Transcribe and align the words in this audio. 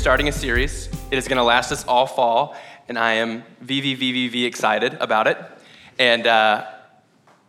starting 0.00 0.28
a 0.28 0.32
series. 0.32 0.88
It 1.10 1.18
is 1.18 1.28
going 1.28 1.36
to 1.36 1.42
last 1.42 1.70
us 1.70 1.84
all 1.84 2.06
fall, 2.06 2.56
and 2.88 2.98
I 2.98 3.12
am 3.16 3.42
VVVVV 3.62 4.46
excited 4.46 4.94
about 4.94 5.26
it. 5.26 5.36
And 5.98 6.26
uh, 6.26 6.66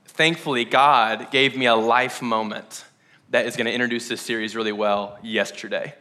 thankfully, 0.07 0.65
God 0.65 1.31
gave 1.31 1.55
me 1.55 1.67
a 1.67 1.75
life 1.75 2.21
moment 2.21 2.83
that 3.29 3.45
is 3.45 3.55
going 3.55 3.67
to 3.67 3.71
introduce 3.71 4.09
this 4.09 4.19
series 4.19 4.53
really 4.53 4.73
well 4.73 5.17
yesterday. 5.23 5.95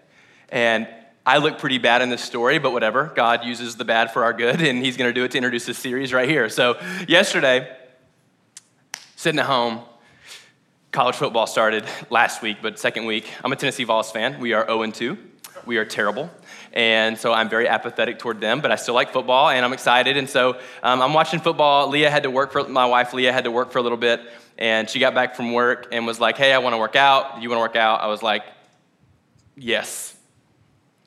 And 0.48 0.88
I 1.24 1.38
look 1.38 1.60
pretty 1.60 1.78
bad 1.78 2.02
in 2.02 2.08
this 2.08 2.24
story, 2.24 2.58
but 2.58 2.72
whatever. 2.72 3.12
God 3.14 3.44
uses 3.44 3.76
the 3.76 3.84
bad 3.84 4.10
for 4.10 4.24
our 4.24 4.32
good, 4.32 4.60
and 4.60 4.84
He's 4.84 4.96
going 4.96 5.08
to 5.08 5.14
do 5.14 5.22
it 5.22 5.30
to 5.30 5.38
introduce 5.38 5.66
this 5.66 5.78
series 5.78 6.12
right 6.12 6.28
here. 6.28 6.48
So, 6.48 6.80
yesterday, 7.06 7.72
sitting 9.14 9.38
at 9.38 9.46
home, 9.46 9.82
college 10.90 11.14
football 11.14 11.46
started 11.46 11.84
last 12.10 12.42
week, 12.42 12.56
but 12.60 12.76
second 12.76 13.04
week. 13.04 13.30
I'm 13.44 13.52
a 13.52 13.56
Tennessee 13.56 13.84
Vols 13.84 14.10
fan. 14.10 14.40
We 14.40 14.52
are 14.52 14.66
0 14.66 14.90
2. 14.90 15.16
We 15.66 15.76
are 15.76 15.84
terrible. 15.84 16.30
And 16.72 17.18
so 17.18 17.32
I'm 17.32 17.48
very 17.48 17.66
apathetic 17.66 18.18
toward 18.18 18.40
them, 18.40 18.60
but 18.60 18.70
I 18.70 18.76
still 18.76 18.94
like 18.94 19.12
football 19.12 19.48
and 19.48 19.64
I'm 19.64 19.72
excited. 19.72 20.16
And 20.16 20.28
so 20.28 20.58
um, 20.82 21.02
I'm 21.02 21.12
watching 21.12 21.40
football. 21.40 21.88
Leah 21.88 22.10
had 22.10 22.22
to 22.22 22.30
work 22.30 22.52
for, 22.52 22.62
my 22.68 22.86
wife 22.86 23.12
Leah 23.12 23.32
had 23.32 23.44
to 23.44 23.50
work 23.50 23.72
for 23.72 23.78
a 23.78 23.82
little 23.82 23.98
bit. 23.98 24.20
And 24.56 24.88
she 24.88 24.98
got 24.98 25.14
back 25.14 25.34
from 25.34 25.52
work 25.52 25.88
and 25.90 26.06
was 26.06 26.20
like, 26.20 26.36
hey, 26.36 26.52
I 26.52 26.58
want 26.58 26.74
to 26.74 26.78
work 26.78 26.94
out. 26.94 27.36
Do 27.36 27.42
you 27.42 27.48
want 27.48 27.58
to 27.58 27.62
work 27.62 27.76
out? 27.76 28.02
I 28.02 28.06
was 28.06 28.22
like, 28.22 28.44
yes. 29.56 30.16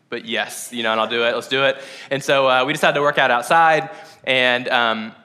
But 0.10 0.26
yes, 0.26 0.74
you 0.74 0.84
know, 0.84 0.92
and 0.92 1.00
I'll 1.00 1.10
do 1.10 1.24
it. 1.24 1.34
Let's 1.34 1.48
do 1.48 1.64
it. 1.64 1.78
And 2.12 2.24
so 2.24 2.48
uh, 2.48 2.66
we 2.66 2.74
decided 2.74 2.96
to 2.96 3.02
work 3.02 3.18
out 3.18 3.32
outside. 3.32 3.90
And, 4.24 4.68
um, 4.70 5.16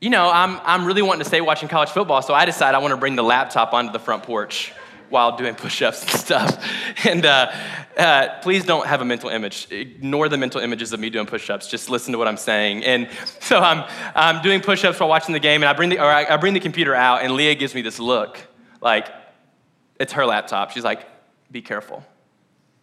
you 0.00 0.10
know, 0.10 0.30
I'm, 0.30 0.60
I'm 0.64 0.86
really 0.86 1.02
wanting 1.02 1.22
to 1.22 1.28
stay 1.28 1.40
watching 1.40 1.68
college 1.68 1.90
football. 1.90 2.22
So 2.22 2.32
I 2.32 2.44
decided 2.44 2.76
I 2.76 2.78
want 2.78 2.92
to 2.92 2.96
bring 2.96 3.16
the 3.16 3.22
laptop 3.22 3.74
onto 3.74 3.92
the 3.92 3.98
front 3.98 4.22
porch 4.22 4.72
while 5.10 5.36
doing 5.36 5.54
push-ups 5.54 6.02
and 6.02 6.10
stuff. 6.10 6.70
And 7.06 7.26
uh, 7.26 7.52
uh, 7.98 8.40
please 8.40 8.64
don't 8.64 8.86
have 8.86 9.02
a 9.02 9.04
mental 9.04 9.28
image. 9.28 9.66
Ignore 9.70 10.28
the 10.28 10.38
mental 10.38 10.60
images 10.60 10.92
of 10.92 11.00
me 11.00 11.10
doing 11.10 11.26
push-ups. 11.26 11.66
Just 11.66 11.90
listen 11.90 12.12
to 12.12 12.18
what 12.18 12.26
I'm 12.28 12.36
saying. 12.36 12.84
And 12.84 13.08
so 13.40 13.58
I'm, 13.58 13.84
I'm 14.14 14.42
doing 14.42 14.60
push-ups 14.60 14.98
while 15.00 15.08
watching 15.08 15.32
the 15.32 15.40
game, 15.40 15.62
and 15.62 15.68
I 15.68 15.72
bring 15.74 15.90
the, 15.90 15.98
or 15.98 16.10
I, 16.10 16.24
I 16.24 16.36
bring 16.36 16.54
the 16.54 16.60
computer 16.60 16.94
out, 16.94 17.22
and 17.22 17.34
Leah 17.34 17.54
gives 17.56 17.74
me 17.74 17.82
this 17.82 17.98
look, 17.98 18.38
like 18.80 19.08
it's 20.00 20.12
her 20.14 20.26
laptop. 20.26 20.70
She's 20.70 20.84
like, 20.84 21.06
"Be 21.50 21.62
careful," 21.62 22.04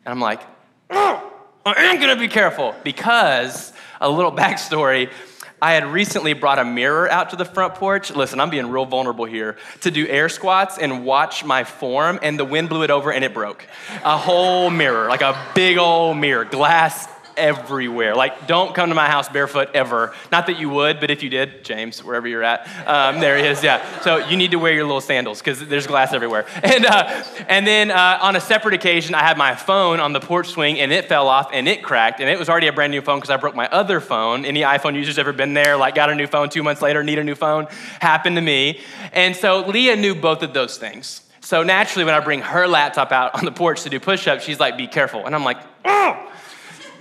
and 0.05 0.11
I'm 0.11 0.19
like, 0.19 0.41
"Oh, 0.89 1.31
I 1.65 1.73
am 1.85 1.99
gonna 1.99 2.15
be 2.15 2.27
careful," 2.27 2.75
because 2.83 3.73
a 3.99 4.09
little 4.09 4.31
backstory. 4.43 5.11
I 5.63 5.73
had 5.73 5.85
recently 5.85 6.33
brought 6.33 6.57
a 6.57 6.65
mirror 6.65 7.07
out 7.11 7.29
to 7.29 7.35
the 7.35 7.45
front 7.45 7.75
porch. 7.75 8.09
Listen, 8.09 8.39
I'm 8.39 8.49
being 8.49 8.71
real 8.71 8.85
vulnerable 8.85 9.25
here 9.25 9.57
to 9.81 9.91
do 9.91 10.07
air 10.07 10.27
squats 10.27 10.79
and 10.79 11.05
watch 11.05 11.45
my 11.45 11.63
form, 11.63 12.17
and 12.23 12.39
the 12.39 12.45
wind 12.45 12.69
blew 12.69 12.81
it 12.81 12.89
over 12.89 13.11
and 13.11 13.23
it 13.23 13.31
broke. 13.31 13.67
A 14.03 14.17
whole 14.17 14.71
mirror, 14.71 15.07
like 15.07 15.21
a 15.21 15.39
big 15.53 15.77
old 15.77 16.17
mirror, 16.17 16.45
glass 16.45 17.07
everywhere. 17.37 18.15
Like, 18.15 18.47
don't 18.47 18.73
come 18.75 18.89
to 18.89 18.95
my 18.95 19.07
house 19.07 19.29
barefoot 19.29 19.69
ever. 19.73 20.13
Not 20.31 20.47
that 20.47 20.59
you 20.59 20.69
would, 20.69 20.99
but 20.99 21.11
if 21.11 21.23
you 21.23 21.29
did, 21.29 21.63
James, 21.63 22.03
wherever 22.03 22.27
you're 22.27 22.43
at, 22.43 22.67
um, 22.87 23.19
there 23.19 23.37
he 23.37 23.45
is. 23.45 23.63
Yeah. 23.63 23.99
So 24.01 24.17
you 24.17 24.37
need 24.37 24.51
to 24.51 24.57
wear 24.57 24.73
your 24.73 24.85
little 24.85 25.01
sandals 25.01 25.39
because 25.39 25.65
there's 25.67 25.87
glass 25.87 26.13
everywhere. 26.13 26.45
And 26.71 26.85
uh, 26.85 27.23
and 27.49 27.67
then 27.67 27.91
uh, 27.91 28.19
on 28.21 28.35
a 28.37 28.39
separate 28.39 28.73
occasion, 28.73 29.13
I 29.13 29.19
had 29.19 29.37
my 29.37 29.55
phone 29.55 29.99
on 29.99 30.13
the 30.13 30.21
porch 30.21 30.47
swing 30.47 30.79
and 30.79 30.91
it 30.91 31.09
fell 31.09 31.27
off 31.27 31.49
and 31.51 31.67
it 31.67 31.83
cracked 31.83 32.21
and 32.21 32.29
it 32.29 32.39
was 32.39 32.47
already 32.47 32.67
a 32.67 32.73
brand 32.73 32.91
new 32.91 33.01
phone 33.01 33.17
because 33.17 33.29
I 33.29 33.35
broke 33.35 33.55
my 33.55 33.67
other 33.67 33.99
phone. 33.99 34.45
Any 34.45 34.61
iPhone 34.61 34.95
users 34.95 35.17
ever 35.17 35.33
been 35.33 35.53
there? 35.53 35.75
Like, 35.75 35.95
got 35.95 36.09
a 36.09 36.15
new 36.15 36.27
phone 36.27 36.49
two 36.49 36.63
months 36.63 36.81
later, 36.81 37.03
need 37.03 37.19
a 37.19 37.23
new 37.23 37.35
phone? 37.35 37.67
Happened 37.99 38.37
to 38.37 38.41
me. 38.41 38.79
And 39.11 39.35
so 39.35 39.67
Leah 39.67 39.97
knew 39.97 40.15
both 40.15 40.43
of 40.43 40.53
those 40.53 40.77
things. 40.77 41.21
So 41.41 41.63
naturally, 41.63 42.05
when 42.05 42.13
I 42.13 42.19
bring 42.19 42.41
her 42.41 42.67
laptop 42.67 43.11
out 43.11 43.35
on 43.35 43.43
the 43.45 43.51
porch 43.51 43.83
to 43.83 43.89
do 43.89 43.99
push-ups, 43.99 44.43
she's 44.43 44.59
like, 44.59 44.77
"Be 44.77 44.87
careful," 44.87 45.25
and 45.25 45.35
I'm 45.35 45.43
like, 45.43 45.57
"Oh." 45.83 46.31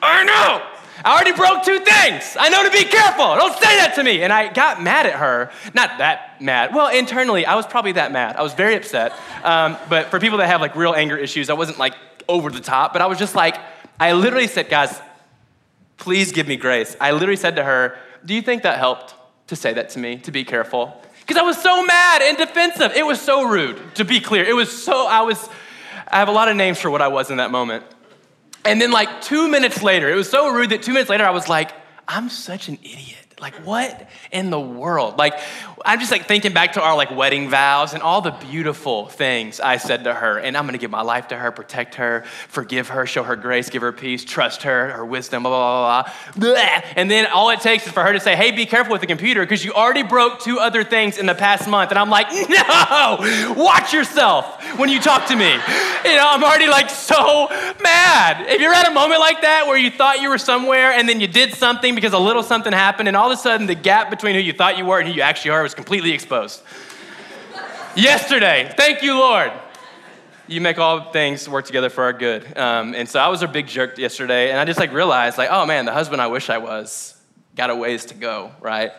I 0.03 0.25
know. 0.25 0.67
I 1.05 1.15
already 1.15 1.33
broke 1.33 1.65
two 1.65 1.79
things. 1.79 2.37
I 2.39 2.51
know 2.51 2.63
to 2.65 2.71
be 2.71 2.85
careful. 2.85 3.35
Don't 3.37 3.55
say 3.55 3.77
that 3.79 3.95
to 3.95 4.05
me. 4.05 4.23
And 4.23 4.33
I 4.33 4.53
got 4.53 4.83
mad 4.83 5.07
at 5.07 5.15
her. 5.15 5.51
Not 5.73 5.99
that 5.99 6.41
mad. 6.43 6.75
Well, 6.75 6.89
internally, 6.89 7.47
I 7.47 7.55
was 7.55 7.67
probably 7.67 7.93
that 7.93 8.13
mad. 8.13 8.37
I 8.37 8.43
was 8.43 8.53
very 8.53 8.75
upset. 8.75 9.13
Um, 9.43 9.79
but 9.89 10.09
for 10.09 10.21
people 10.21 10.39
that 10.39 10.49
have 10.49 10.61
like 10.61 10.77
real 10.77 10.93
anger 10.93 11.17
issues, 11.17 11.49
I 11.49 11.55
wasn't 11.55 11.79
like 11.79 11.95
over 12.29 12.51
the 12.51 12.61
top, 12.61 12.93
but 12.93 13.01
I 13.01 13.07
was 13.07 13.19
just 13.19 13.35
like, 13.35 13.57
I 13.99 14.13
literally 14.13 14.47
said, 14.47 14.69
guys, 14.69 15.01
please 15.97 16.33
give 16.33 16.47
me 16.47 16.57
grace. 16.57 16.97
I 17.01 17.13
literally 17.13 17.37
said 17.37 17.57
to 17.57 17.65
her, 17.65 17.97
Do 18.25 18.35
you 18.35 18.43
think 18.43 18.63
that 18.63 18.79
helped 18.79 19.15
to 19.47 19.57
say 19.57 19.73
that 19.73 19.91
to 19.91 19.99
me, 19.99 20.19
to 20.19 20.31
be 20.31 20.45
careful? 20.45 21.01
Because 21.21 21.37
I 21.37 21.43
was 21.43 21.61
so 21.61 21.85
mad 21.85 22.23
and 22.23 22.37
defensive. 22.37 22.93
It 22.93 23.07
was 23.07 23.21
so 23.21 23.49
rude, 23.49 23.95
to 23.95 24.05
be 24.05 24.21
clear. 24.21 24.45
It 24.45 24.55
was 24.55 24.71
so, 24.71 25.07
I 25.07 25.23
was, 25.23 25.49
I 26.09 26.19
have 26.19 26.29
a 26.29 26.33
lot 26.33 26.49
of 26.49 26.57
names 26.57 26.79
for 26.79 26.91
what 26.91 27.03
I 27.03 27.09
was 27.09 27.31
in 27.31 27.37
that 27.37 27.51
moment. 27.51 27.85
And 28.65 28.81
then, 28.81 28.91
like, 28.91 29.23
two 29.23 29.49
minutes 29.49 29.83
later, 29.83 30.11
it 30.11 30.15
was 30.15 30.31
so 30.31 30.53
rude 30.53 30.71
that 30.71 30.83
two 30.83 30.93
minutes 30.93 31.11
later, 31.11 31.25
I 31.25 31.31
was 31.31 31.49
like, 31.49 31.73
I'm 32.07 32.29
such 32.29 32.69
an 32.69 32.79
idiot. 32.83 33.17
Like, 33.41 33.55
what 33.65 34.09
in 34.31 34.51
the 34.51 34.61
world? 34.61 35.17
Like, 35.17 35.35
I'm 35.85 35.99
just 35.99 36.11
like 36.11 36.27
thinking 36.27 36.53
back 36.53 36.75
to 36.75 36.83
our 36.83 36.97
like 36.97 37.11
wedding 37.11 37.49
vows 37.49 37.95
and 37.95 38.03
all 38.03 38.21
the 38.21 38.33
beautiful 38.33 39.07
things 39.07 39.61
I 39.61 39.79
said 39.79 40.05
to 40.05 40.15
her. 40.15 40.39
And 40.39 40.57
I'm 40.57 40.67
gonna 40.67 40.79
give 40.79 40.91
my 40.91 41.03
life 41.03 41.29
to 41.29 41.37
her, 41.37 41.51
protect 41.51 41.95
her, 41.97 42.25
forgive 42.49 42.89
her, 42.89 43.07
show 43.07 43.23
her 43.23 43.37
grace, 43.37 43.71
give 43.71 43.83
her 43.83 43.93
peace, 43.93 44.25
trust 44.25 44.63
her, 44.63 44.91
her 44.91 45.05
wisdom, 45.05 45.43
blah, 45.43 45.51
blah, 45.51 46.03
blah, 46.03 46.53
blah. 46.53 46.93
And 46.97 47.11
then 47.11 47.27
all 47.27 47.51
it 47.51 47.61
takes 47.61 47.87
is 47.87 47.93
for 47.93 48.03
her 48.03 48.13
to 48.13 48.21
say, 48.21 48.37
hey, 48.37 48.51
be 48.51 48.67
careful 48.67 48.93
with 48.93 49.01
the 49.01 49.07
computer 49.07 49.43
because 49.43 49.65
you 49.65 49.73
already 49.73 50.03
broke 50.03 50.41
two 50.41 50.59
other 50.59 50.85
things 50.85 51.19
in 51.19 51.27
the 51.27 51.35
past 51.35 51.69
month. 51.69 51.91
And 51.91 51.99
I'm 51.99 52.11
like, 52.11 52.29
no, 52.49 53.55
watch 53.57 53.93
yourself 53.93 54.79
when 54.79 54.89
you 54.89 55.01
talk 55.01 55.27
to 55.29 55.37
me. 55.37 55.51
You 55.51 56.17
know, 56.17 56.29
I'm 56.31 56.45
already 56.45 56.69
like 56.69 56.91
so 56.91 57.49
mad. 57.83 58.47
If 58.49 58.61
you're 58.61 58.75
at 58.75 58.89
a 58.89 58.93
moment 58.93 59.21
like 59.21 59.43
that 59.43 59.67
where 59.67 59.79
you 59.79 59.91
thought 59.91 60.21
you 60.21 60.29
were 60.29 60.39
somewhere 60.39 60.93
and 60.93 61.09
then 61.09 61.21
you 61.21 61.27
did 61.27 61.55
something 61.55 61.95
because 61.95 62.13
a 62.13 62.19
little 62.19 62.43
something 62.43 62.73
happened 62.73 63.09
and 63.09 63.17
all 63.17 63.31
of 63.31 63.39
a 63.39 63.41
sudden 63.41 63.67
the 63.67 63.75
gap 63.75 64.11
between 64.11 64.35
who 64.35 64.41
you 64.41 64.53
thought 64.53 64.79
you 64.79 64.85
were 64.85 64.99
and 64.99 65.09
who 65.09 65.15
you 65.15 65.23
actually 65.23 65.51
are 65.51 65.63
was 65.63 65.70
completely 65.75 66.13
exposed. 66.13 66.63
Yesterday, 67.97 68.73
thank 68.77 69.03
you, 69.03 69.15
Lord. 69.15 69.53
You 70.47 70.61
make 70.61 70.79
all 70.79 71.13
things 71.13 71.49
work 71.49 71.67
together 71.67 71.91
for 71.91 72.05
our 72.05 72.13
good. 72.13 72.57
Um, 72.57 72.95
and 72.95 73.09
so 73.09 73.21
I 73.21 73.29
was 73.29 73.43
a 73.43 73.49
big 73.49 73.67
jerk 73.67 73.99
yesterday, 73.99 74.51
and 74.51 74.59
I 74.59 74.65
just 74.65 74.79
like 74.79 74.93
realized, 74.93 75.39
like, 75.39 75.51
oh 75.51 75.67
man, 75.67 75.85
the 75.85 75.93
husband 75.93 76.21
I 76.21 76.27
wish 76.27 76.51
I 76.51 76.59
was 76.59 77.15
got 77.57 77.71
a 77.71 77.75
ways 77.77 78.07
to 78.07 78.15
go, 78.15 78.53
right? 78.61 78.93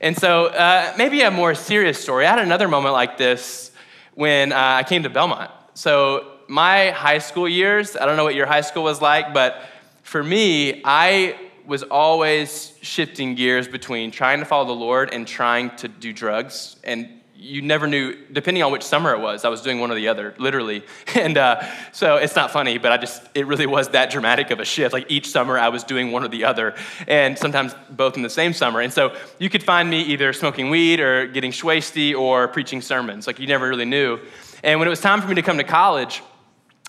And 0.00 0.16
so 0.16 0.46
uh, 0.46 0.92
maybe 0.98 1.22
a 1.22 1.30
more 1.30 1.54
serious 1.54 2.00
story. 2.00 2.26
I 2.26 2.30
had 2.30 2.40
another 2.40 2.68
moment 2.68 2.92
like 2.92 3.16
this 3.16 3.70
when 4.14 4.52
uh, 4.52 4.56
I 4.58 4.82
came 4.82 5.04
to 5.04 5.10
Belmont. 5.10 5.50
So 5.74 6.32
my 6.48 6.90
high 6.90 7.18
school 7.18 7.48
years, 7.48 7.96
I 7.96 8.04
don't 8.04 8.16
know 8.16 8.24
what 8.24 8.34
your 8.34 8.46
high 8.46 8.60
school 8.60 8.82
was 8.82 9.00
like, 9.00 9.32
but 9.32 9.62
for 10.02 10.22
me, 10.22 10.82
I 10.84 11.38
was 11.66 11.82
always 11.82 12.76
shifting 12.82 13.34
gears 13.34 13.68
between 13.68 14.10
trying 14.10 14.40
to 14.40 14.44
follow 14.44 14.66
the 14.66 14.72
Lord 14.72 15.12
and 15.12 15.26
trying 15.26 15.74
to 15.76 15.88
do 15.88 16.12
drugs. 16.12 16.76
And 16.84 17.08
you 17.36 17.60
never 17.60 17.86
knew, 17.86 18.16
depending 18.32 18.62
on 18.62 18.72
which 18.72 18.82
summer 18.82 19.12
it 19.12 19.20
was, 19.20 19.44
I 19.44 19.50
was 19.50 19.60
doing 19.60 19.78
one 19.78 19.90
or 19.90 19.94
the 19.94 20.08
other, 20.08 20.34
literally. 20.38 20.82
And 21.14 21.38
uh, 21.38 21.62
so 21.92 22.16
it's 22.16 22.34
not 22.34 22.50
funny, 22.50 22.76
but 22.76 22.90
I 22.90 22.96
just, 22.96 23.22
it 23.34 23.46
really 23.46 23.66
was 23.66 23.88
that 23.90 24.10
dramatic 24.10 24.50
of 24.50 24.60
a 24.60 24.64
shift. 24.64 24.92
Like 24.92 25.10
each 25.10 25.28
summer 25.28 25.58
I 25.58 25.68
was 25.68 25.84
doing 25.84 26.10
one 26.10 26.24
or 26.24 26.28
the 26.28 26.44
other, 26.44 26.74
and 27.06 27.38
sometimes 27.38 27.74
both 27.90 28.16
in 28.16 28.22
the 28.22 28.30
same 28.30 28.52
summer. 28.52 28.80
And 28.80 28.92
so 28.92 29.16
you 29.38 29.48
could 29.48 29.62
find 29.62 29.88
me 29.88 30.02
either 30.02 30.32
smoking 30.32 30.70
weed 30.70 31.00
or 31.00 31.26
getting 31.28 31.52
schwasty 31.52 32.14
or 32.18 32.48
preaching 32.48 32.82
sermons. 32.82 33.26
Like 33.26 33.38
you 33.38 33.46
never 33.46 33.68
really 33.68 33.84
knew. 33.84 34.18
And 34.62 34.80
when 34.80 34.88
it 34.88 34.90
was 34.90 35.00
time 35.00 35.22
for 35.22 35.28
me 35.28 35.36
to 35.36 35.42
come 35.42 35.58
to 35.58 35.64
college, 35.64 36.22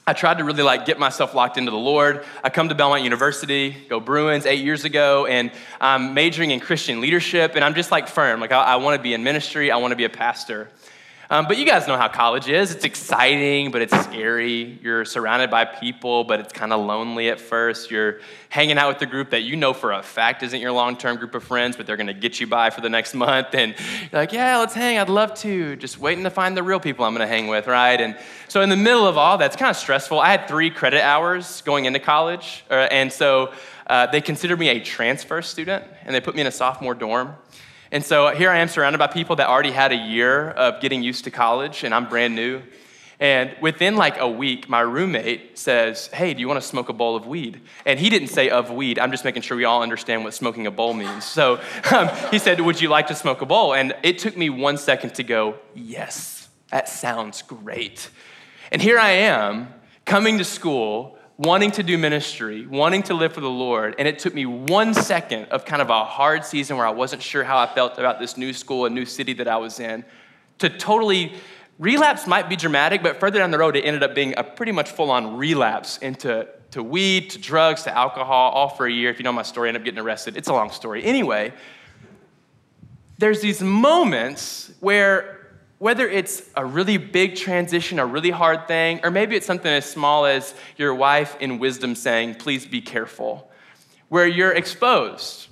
I 0.07 0.13
tried 0.13 0.37
to 0.37 0.43
really 0.43 0.61
like 0.61 0.85
get 0.85 0.99
myself 0.99 1.33
locked 1.33 1.57
into 1.57 1.71
the 1.71 1.77
Lord. 1.77 2.25
I 2.43 2.51
come 2.51 2.69
to 2.69 2.75
Belmont 2.75 3.01
University, 3.01 3.75
go 3.89 3.99
Bruins 3.99 4.45
eight 4.45 4.63
years 4.63 4.85
ago, 4.85 5.25
and 5.25 5.49
I'm 5.81 6.13
majoring 6.13 6.51
in 6.51 6.59
Christian 6.59 7.01
leadership, 7.01 7.53
and 7.55 7.65
I'm 7.65 7.73
just 7.73 7.89
like 7.89 8.07
firm. 8.07 8.39
Like 8.39 8.51
I, 8.51 8.61
I 8.61 8.75
want 8.75 8.99
to 8.99 9.01
be 9.01 9.15
in 9.15 9.23
ministry, 9.23 9.71
I 9.71 9.77
want 9.77 9.93
to 9.93 9.95
be 9.95 10.03
a 10.03 10.09
pastor. 10.09 10.69
Um, 11.29 11.47
but 11.47 11.57
you 11.57 11.65
guys 11.65 11.87
know 11.87 11.97
how 11.97 12.07
college 12.07 12.47
is. 12.49 12.73
It's 12.73 12.85
exciting, 12.85 13.71
but 13.71 13.81
it's 13.81 13.99
scary. 14.03 14.79
You're 14.83 15.05
surrounded 15.05 15.49
by 15.49 15.65
people, 15.65 16.23
but 16.23 16.39
it's 16.39 16.53
kind 16.53 16.71
of 16.71 16.85
lonely 16.85 17.29
at 17.29 17.39
first. 17.39 17.89
You're 17.89 18.19
hanging 18.49 18.77
out 18.77 18.89
with 18.89 18.99
the 18.99 19.07
group 19.07 19.31
that 19.31 19.41
you 19.41 19.55
know 19.55 19.73
for 19.73 19.91
a 19.91 20.03
fact 20.03 20.43
isn't 20.43 20.59
your 20.61 20.71
long 20.71 20.97
term 20.97 21.17
group 21.17 21.33
of 21.33 21.43
friends, 21.43 21.77
but 21.77 21.87
they're 21.87 21.97
going 21.97 22.07
to 22.07 22.13
get 22.13 22.39
you 22.39 22.45
by 22.45 22.69
for 22.69 22.81
the 22.81 22.89
next 22.89 23.13
month. 23.15 23.47
And 23.53 23.73
you're 24.11 24.21
like, 24.21 24.33
yeah, 24.33 24.57
let's 24.57 24.75
hang. 24.75 24.99
I'd 24.99 25.09
love 25.09 25.33
to. 25.39 25.75
Just 25.77 25.99
waiting 25.99 26.23
to 26.25 26.29
find 26.29 26.55
the 26.55 26.63
real 26.63 26.79
people 26.79 27.05
I'm 27.05 27.15
going 27.15 27.27
to 27.27 27.33
hang 27.33 27.47
with, 27.47 27.65
right? 27.65 27.99
And 27.99 28.17
so, 28.47 28.61
in 28.61 28.69
the 28.69 28.77
middle 28.77 29.07
of 29.07 29.17
all 29.17 29.37
that's 29.37 29.55
kind 29.55 29.71
of 29.71 29.77
stressful. 29.77 30.19
I 30.19 30.29
had 30.29 30.47
three 30.47 30.69
credit 30.69 31.01
hours 31.01 31.61
going 31.61 31.85
into 31.85 31.99
college. 31.99 32.63
Uh, 32.69 32.87
and 32.91 33.11
so, 33.11 33.51
uh, 33.87 34.07
they 34.07 34.21
considered 34.21 34.59
me 34.59 34.69
a 34.69 34.79
transfer 34.79 35.41
student, 35.41 35.83
and 36.05 36.13
they 36.13 36.21
put 36.21 36.35
me 36.35 36.41
in 36.41 36.47
a 36.47 36.51
sophomore 36.51 36.95
dorm. 36.95 37.35
And 37.91 38.03
so 38.03 38.29
here 38.29 38.49
I 38.49 38.57
am 38.59 38.67
surrounded 38.67 38.97
by 38.97 39.07
people 39.07 39.35
that 39.37 39.47
already 39.47 39.71
had 39.71 39.91
a 39.91 39.95
year 39.95 40.49
of 40.49 40.81
getting 40.81 41.03
used 41.03 41.25
to 41.25 41.31
college, 41.31 41.83
and 41.83 41.93
I'm 41.93 42.09
brand 42.09 42.35
new. 42.35 42.61
And 43.19 43.55
within 43.61 43.95
like 43.95 44.19
a 44.19 44.27
week, 44.27 44.67
my 44.67 44.81
roommate 44.81 45.57
says, 45.57 46.07
Hey, 46.07 46.33
do 46.33 46.41
you 46.41 46.47
want 46.47 46.61
to 46.61 46.67
smoke 46.67 46.89
a 46.89 46.93
bowl 46.93 47.15
of 47.15 47.25
weed? 47.25 47.61
And 47.85 47.99
he 47.99 48.09
didn't 48.09 48.27
say 48.27 48.49
of 48.49 48.71
weed. 48.71 48.99
I'm 48.99 49.11
just 49.11 49.23
making 49.23 49.43
sure 49.43 49.55
we 49.55 49.63
all 49.63 49.83
understand 49.83 50.23
what 50.23 50.33
smoking 50.33 50.67
a 50.67 50.71
bowl 50.71 50.93
means. 50.93 51.23
So 51.23 51.61
um, 51.95 52.09
he 52.31 52.39
said, 52.39 52.59
Would 52.59 52.81
you 52.81 52.89
like 52.89 53.07
to 53.07 53.15
smoke 53.15 53.41
a 53.41 53.45
bowl? 53.45 53.73
And 53.73 53.95
it 54.03 54.19
took 54.19 54.35
me 54.35 54.49
one 54.49 54.77
second 54.77 55.15
to 55.15 55.23
go, 55.23 55.57
Yes, 55.73 56.49
that 56.71 56.89
sounds 56.89 57.41
great. 57.41 58.09
And 58.71 58.81
here 58.81 58.99
I 58.99 59.11
am 59.11 59.73
coming 60.05 60.37
to 60.39 60.43
school 60.43 61.14
wanting 61.37 61.71
to 61.71 61.83
do 61.83 61.97
ministry, 61.97 62.65
wanting 62.65 63.03
to 63.03 63.13
live 63.13 63.33
for 63.33 63.41
the 63.41 63.49
Lord, 63.49 63.95
and 63.99 64.07
it 64.07 64.19
took 64.19 64.33
me 64.33 64.45
one 64.45 64.93
second 64.93 65.45
of 65.45 65.65
kind 65.65 65.81
of 65.81 65.89
a 65.89 66.05
hard 66.05 66.45
season 66.45 66.77
where 66.77 66.87
I 66.87 66.91
wasn't 66.91 67.21
sure 67.21 67.43
how 67.43 67.57
I 67.57 67.67
felt 67.67 67.97
about 67.97 68.19
this 68.19 68.37
new 68.37 68.53
school 68.53 68.85
and 68.85 68.95
new 68.95 69.05
city 69.05 69.33
that 69.33 69.47
I 69.47 69.57
was 69.57 69.79
in 69.79 70.05
to 70.59 70.69
totally 70.69 71.33
relapse 71.77 72.25
might 72.25 72.47
be 72.47 72.55
dramatic, 72.55 73.03
but 73.03 73.19
further 73.19 73.39
down 73.39 73.51
the 73.51 73.57
road, 73.57 73.75
it 73.75 73.83
ended 73.83 74.03
up 74.03 74.15
being 74.15 74.33
a 74.37 74.43
pretty 74.43 74.71
much 74.71 74.91
full 74.91 75.11
on 75.11 75.35
relapse 75.35 75.97
into 75.97 76.47
to 76.71 76.83
weed, 76.83 77.29
to 77.29 77.39
drugs, 77.39 77.83
to 77.83 77.95
alcohol, 77.95 78.51
all 78.51 78.69
for 78.69 78.85
a 78.85 78.91
year. 78.91 79.09
If 79.09 79.19
you 79.19 79.23
know 79.23 79.31
my 79.31 79.43
story, 79.43 79.67
I 79.67 79.69
ended 79.69 79.81
up 79.81 79.85
getting 79.85 79.99
arrested. 79.99 80.37
It's 80.37 80.49
a 80.49 80.53
long 80.53 80.71
story. 80.71 81.03
Anyway, 81.03 81.53
there's 83.17 83.41
these 83.41 83.61
moments 83.61 84.71
where 84.79 85.34
whether 85.77 86.07
it's 86.07 86.41
a 86.55 86.65
really 86.65 86.97
big 86.97 87.35
transition, 87.35 87.99
a 87.99 88.05
really 88.05 88.29
hard 88.29 88.67
thing, 88.67 88.99
or 89.03 89.11
maybe 89.11 89.35
it's 89.35 89.45
something 89.45 89.71
as 89.71 89.85
small 89.85 90.25
as 90.25 90.53
your 90.77 90.95
wife 90.95 91.35
in 91.39 91.59
wisdom 91.59 91.95
saying, 91.95 92.35
please 92.35 92.65
be 92.65 92.81
careful, 92.81 93.49
where 94.09 94.27
you're 94.27 94.53
exposed 94.53 95.47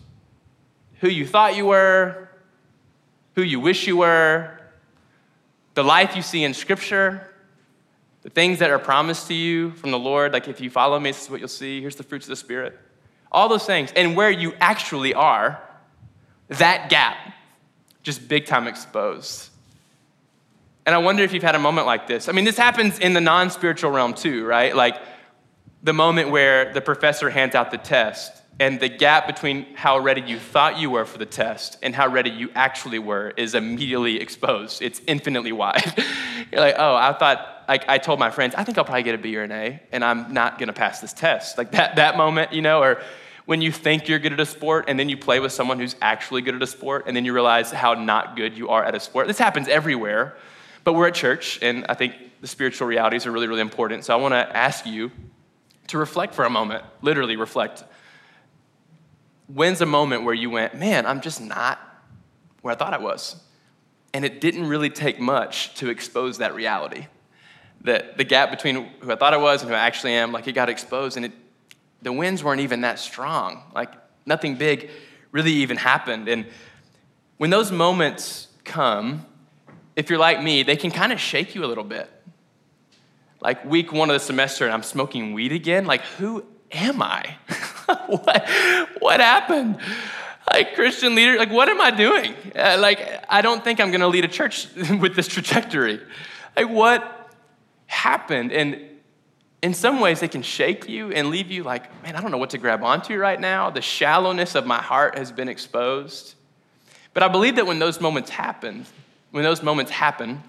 who 1.04 1.10
you 1.10 1.28
thought 1.28 1.58
you 1.58 1.66
were, 1.66 2.30
who 3.36 3.42
you 3.42 3.60
wish 3.60 3.88
you 3.88 3.98
were, 3.98 4.58
the 5.74 5.84
life 5.84 6.16
you 6.16 6.22
see 6.22 6.46
in 6.46 6.54
Scripture, 6.54 7.30
the 8.22 8.30
things 8.30 8.60
that 8.60 8.70
are 8.70 8.80
promised 8.80 9.28
to 9.28 9.34
you 9.34 9.72
from 9.72 9.92
the 9.92 10.00
Lord, 10.00 10.32
like 10.32 10.48
if 10.48 10.62
you 10.62 10.70
follow 10.70 10.98
me, 10.98 11.10
this 11.10 11.24
is 11.24 11.30
what 11.30 11.42
you'll 11.42 11.50
see. 11.50 11.82
Here's 11.82 11.98
the 11.98 12.04
fruits 12.04 12.26
of 12.26 12.30
the 12.30 12.38
Spirit. 12.38 12.80
All 13.34 13.50
those 13.50 13.66
things. 13.66 13.92
And 13.98 14.16
where 14.16 14.32
you 14.32 14.54
actually 14.62 15.14
are, 15.14 15.62
that 16.48 16.90
gap, 16.90 17.18
just 18.02 18.30
big 18.30 18.46
time 18.46 18.66
exposed. 18.66 19.50
And 20.86 20.94
I 20.94 20.98
wonder 20.98 21.24
if 21.24 21.34
you've 21.34 21.44
had 21.44 21.56
a 21.56 21.60
moment 21.60 21.88
like 21.88 22.08
this. 22.08 22.28
I 22.28 22.34
mean, 22.34 22.46
this 22.46 22.58
happens 22.58 23.00
in 23.00 23.14
the 23.14 23.22
non 23.22 23.50
spiritual 23.50 23.92
realm 23.92 24.14
too, 24.14 24.46
right? 24.46 24.76
Like 24.76 24.98
the 25.82 25.94
moment 25.94 26.30
where 26.30 26.74
the 26.74 26.82
professor 26.82 27.30
hands 27.30 27.56
out 27.56 27.72
the 27.72 27.78
test 27.78 28.42
and 28.60 28.80
the 28.80 28.90
gap 28.90 29.28
between 29.28 29.66
how 29.76 29.98
ready 30.00 30.22
you 30.22 30.38
thought 30.38 30.78
you 30.78 30.90
were 30.90 31.06
for 31.06 31.18
the 31.18 31.26
test 31.26 31.78
and 31.82 31.96
how 31.96 32.08
ready 32.08 32.30
you 32.30 32.52
actually 32.54 33.00
were 33.00 33.34
is 33.36 33.56
immediately 33.56 34.20
exposed. 34.20 34.82
It's 34.82 35.02
infinitely 35.08 35.52
wide. 35.52 35.94
You're 36.52 36.62
like, 36.62 36.76
oh, 36.78 36.96
I 36.96 37.14
thought, 37.14 37.66
like, 37.68 37.90
I 37.90 37.98
told 37.98 38.20
my 38.20 38.30
friends, 38.30 38.54
I 38.56 38.64
think 38.64 38.78
I'll 38.78 38.86
probably 38.86 39.04
get 39.04 39.16
a 39.16 39.18
B 39.18 39.36
or 39.38 39.44
an 39.44 39.52
A, 39.52 39.82
and 39.92 40.04
I'm 40.06 40.34
not 40.34 40.60
gonna 40.60 40.74
pass 40.74 41.00
this 41.00 41.14
test. 41.14 41.58
Like 41.58 41.72
that, 41.72 41.96
that 41.96 42.16
moment, 42.16 42.54
you 42.54 42.62
know, 42.62 42.82
or 42.82 43.02
when 43.46 43.62
you 43.62 43.72
think 43.72 44.08
you're 44.08 44.20
good 44.20 44.34
at 44.34 44.40
a 44.40 44.46
sport 44.46 44.86
and 44.88 45.00
then 45.00 45.10
you 45.10 45.18
play 45.18 45.40
with 45.40 45.52
someone 45.52 45.80
who's 45.80 45.96
actually 46.02 46.42
good 46.42 46.56
at 46.56 46.62
a 46.62 46.68
sport 46.68 47.06
and 47.08 47.16
then 47.18 47.26
you 47.26 47.34
realize 47.34 47.72
how 47.72 47.94
not 47.94 48.36
good 48.38 48.58
you 48.58 48.70
are 48.70 48.84
at 48.84 48.96
a 48.96 49.00
sport. 49.00 49.28
This 49.28 49.40
happens 49.40 49.68
everywhere, 49.68 50.38
but 50.84 50.94
we're 50.94 51.08
at 51.08 51.16
church, 51.16 51.60
and 51.62 51.86
I 51.90 51.94
think 51.94 52.14
the 52.42 52.48
spiritual 52.48 52.88
realities 52.88 53.26
are 53.26 53.32
really, 53.32 53.48
really 53.48 53.62
important. 53.62 54.04
So 54.04 54.14
I 54.14 54.18
wanna 54.18 54.50
ask 54.54 54.86
you 54.86 55.12
to 55.88 55.98
reflect 55.98 56.34
for 56.36 56.46
a 56.46 56.50
moment, 56.50 56.84
literally 57.02 57.36
reflect 57.36 57.84
when's 59.48 59.82
a 59.82 59.86
moment 59.86 60.24
where 60.24 60.34
you 60.34 60.50
went, 60.50 60.76
man, 60.76 61.06
I'm 61.06 61.22
just 61.22 61.42
not 61.42 61.80
where 62.62 62.74
I 62.74 62.78
thought 62.78 62.94
I 62.94 62.98
was? 62.98 63.36
And 64.14 64.26
it 64.26 64.42
didn't 64.42 64.68
really 64.68 64.90
take 64.90 65.20
much 65.20 65.76
to 65.76 65.90
expose 65.90 66.38
that 66.40 66.56
reality. 66.56 67.08
That 67.82 68.18
the 68.18 68.24
gap 68.24 68.50
between 68.52 68.90
who 69.02 69.12
I 69.12 69.16
thought 69.16 69.34
I 69.34 69.38
was 69.38 69.62
and 69.62 69.70
who 69.70 69.76
I 69.76 69.80
actually 69.80 70.14
am, 70.14 70.32
like 70.32 70.48
it 70.48 70.54
got 70.54 70.70
exposed, 70.70 71.18
and 71.18 71.26
it, 71.26 71.34
the 72.02 72.14
winds 72.14 72.44
weren't 72.44 72.62
even 72.62 72.82
that 72.82 73.00
strong. 73.00 73.64
Like 73.76 73.92
nothing 74.26 74.56
big 74.56 74.90
really 75.32 75.52
even 75.52 75.78
happened. 75.78 76.30
And 76.30 76.46
when 77.38 77.50
those 77.50 77.72
moments 77.72 78.48
come, 78.64 79.26
if 79.96 80.10
you're 80.10 80.20
like 80.20 80.42
me, 80.42 80.64
they 80.64 80.76
can 80.76 80.92
kind 80.92 81.12
of 81.12 81.20
shake 81.20 81.56
you 81.56 81.64
a 81.64 81.68
little 81.68 81.84
bit. 81.84 82.10
Like 83.42 83.66
week 83.66 83.92
one 83.92 84.10
of 84.10 84.14
the 84.14 84.20
semester, 84.20 84.66
and 84.66 84.74
I'm 84.74 84.84
smoking 84.84 85.34
weed 85.34 85.52
again. 85.52 85.86
Like, 85.86 86.02
who 86.02 86.46
am 86.72 87.02
I? 87.02 87.36
what, 88.08 88.50
what 89.00 89.20
happened? 89.20 89.78
Like, 90.52 90.76
Christian 90.76 91.16
leader, 91.16 91.38
like, 91.38 91.52
what 91.52 91.70
am 91.70 91.80
I 91.80 91.92
doing? 91.92 92.36
Uh, 92.56 92.78
like, 92.80 93.24
I 93.30 93.42
don't 93.42 93.64
think 93.64 93.80
I'm 93.80 93.92
gonna 93.92 94.08
lead 94.08 94.26
a 94.26 94.30
church 94.30 94.68
with 94.76 95.16
this 95.16 95.28
trajectory. 95.28 96.02
Like, 96.56 96.70
what 96.70 97.32
happened? 97.88 98.52
And 98.52 98.80
in 99.62 99.74
some 99.74 100.00
ways, 100.02 100.20
they 100.20 100.28
can 100.28 100.42
shake 100.42 100.90
you 100.90 101.12
and 101.12 101.30
leave 101.30 101.50
you 101.50 101.64
like, 101.64 102.04
man, 102.04 102.16
I 102.16 102.22
don't 102.22 102.32
know 102.32 102.38
what 102.38 102.50
to 102.50 102.58
grab 102.58 102.84
onto 102.84 103.18
right 103.18 103.40
now. 103.40 103.70
The 103.70 103.82
shallowness 103.82 104.56
of 104.56 104.66
my 104.66 104.82
heart 104.82 105.18
has 105.18 105.32
been 105.32 105.48
exposed. 105.48 106.36
But 107.14 107.24
I 107.24 107.30
believe 107.30 107.56
that 107.56 107.66
when 107.66 107.80
those 107.80 108.02
moments 108.02 108.30
happen, 108.30 108.86
when 109.34 109.44
those 109.44 109.64
moments 109.64 109.90
happen, 109.90 110.44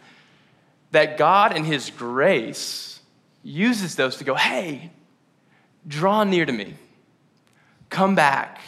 that 0.90 1.16
God 1.16 1.56
in 1.56 1.64
His 1.64 1.88
grace 1.88 3.00
uses 3.42 3.96
those 3.96 4.16
to 4.16 4.24
go, 4.24 4.34
hey, 4.34 4.90
draw 5.88 6.22
near 6.22 6.44
to 6.44 6.52
me. 6.52 6.74
Come 7.88 8.14
back. 8.14 8.60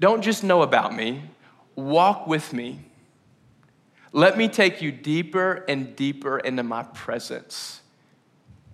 Don't 0.00 0.20
just 0.20 0.42
know 0.42 0.62
about 0.62 0.96
me, 0.96 1.22
walk 1.76 2.26
with 2.26 2.52
me. 2.52 2.80
Let 4.10 4.36
me 4.36 4.48
take 4.48 4.82
you 4.82 4.90
deeper 4.90 5.64
and 5.68 5.94
deeper 5.94 6.40
into 6.40 6.64
my 6.64 6.82
presence. 6.82 7.82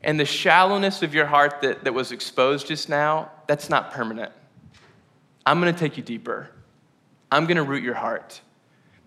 And 0.01 0.19
the 0.19 0.25
shallowness 0.25 1.03
of 1.03 1.13
your 1.13 1.27
heart 1.27 1.61
that, 1.61 1.85
that 1.85 1.93
was 1.93 2.13
exposed 2.13 2.67
just 2.67 2.89
now, 2.89 3.31
that's 3.47 3.69
not 3.69 3.93
permanent. 3.93 4.33
I'm 5.45 5.61
gonna 5.61 5.75
take 5.75 5.99
you 5.99 6.03
deeper. 6.03 6.49
I'm 7.31 7.45
gonna 7.45 7.63
root 7.63 7.83
your 7.83 7.95
heart. 7.95 8.41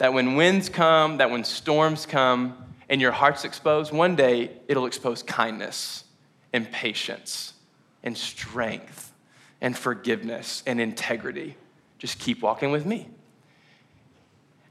That 0.01 0.13
when 0.13 0.33
winds 0.33 0.67
come, 0.67 1.17
that 1.17 1.29
when 1.29 1.43
storms 1.43 2.07
come, 2.07 2.57
and 2.89 2.99
your 2.99 3.11
heart's 3.11 3.45
exposed, 3.45 3.93
one 3.93 4.15
day 4.15 4.49
it'll 4.67 4.87
expose 4.87 5.21
kindness 5.21 6.05
and 6.51 6.69
patience 6.71 7.53
and 8.01 8.17
strength 8.17 9.13
and 9.61 9.77
forgiveness 9.77 10.63
and 10.65 10.81
integrity. 10.81 11.55
Just 11.99 12.17
keep 12.17 12.41
walking 12.41 12.71
with 12.71 12.83
me. 12.83 13.09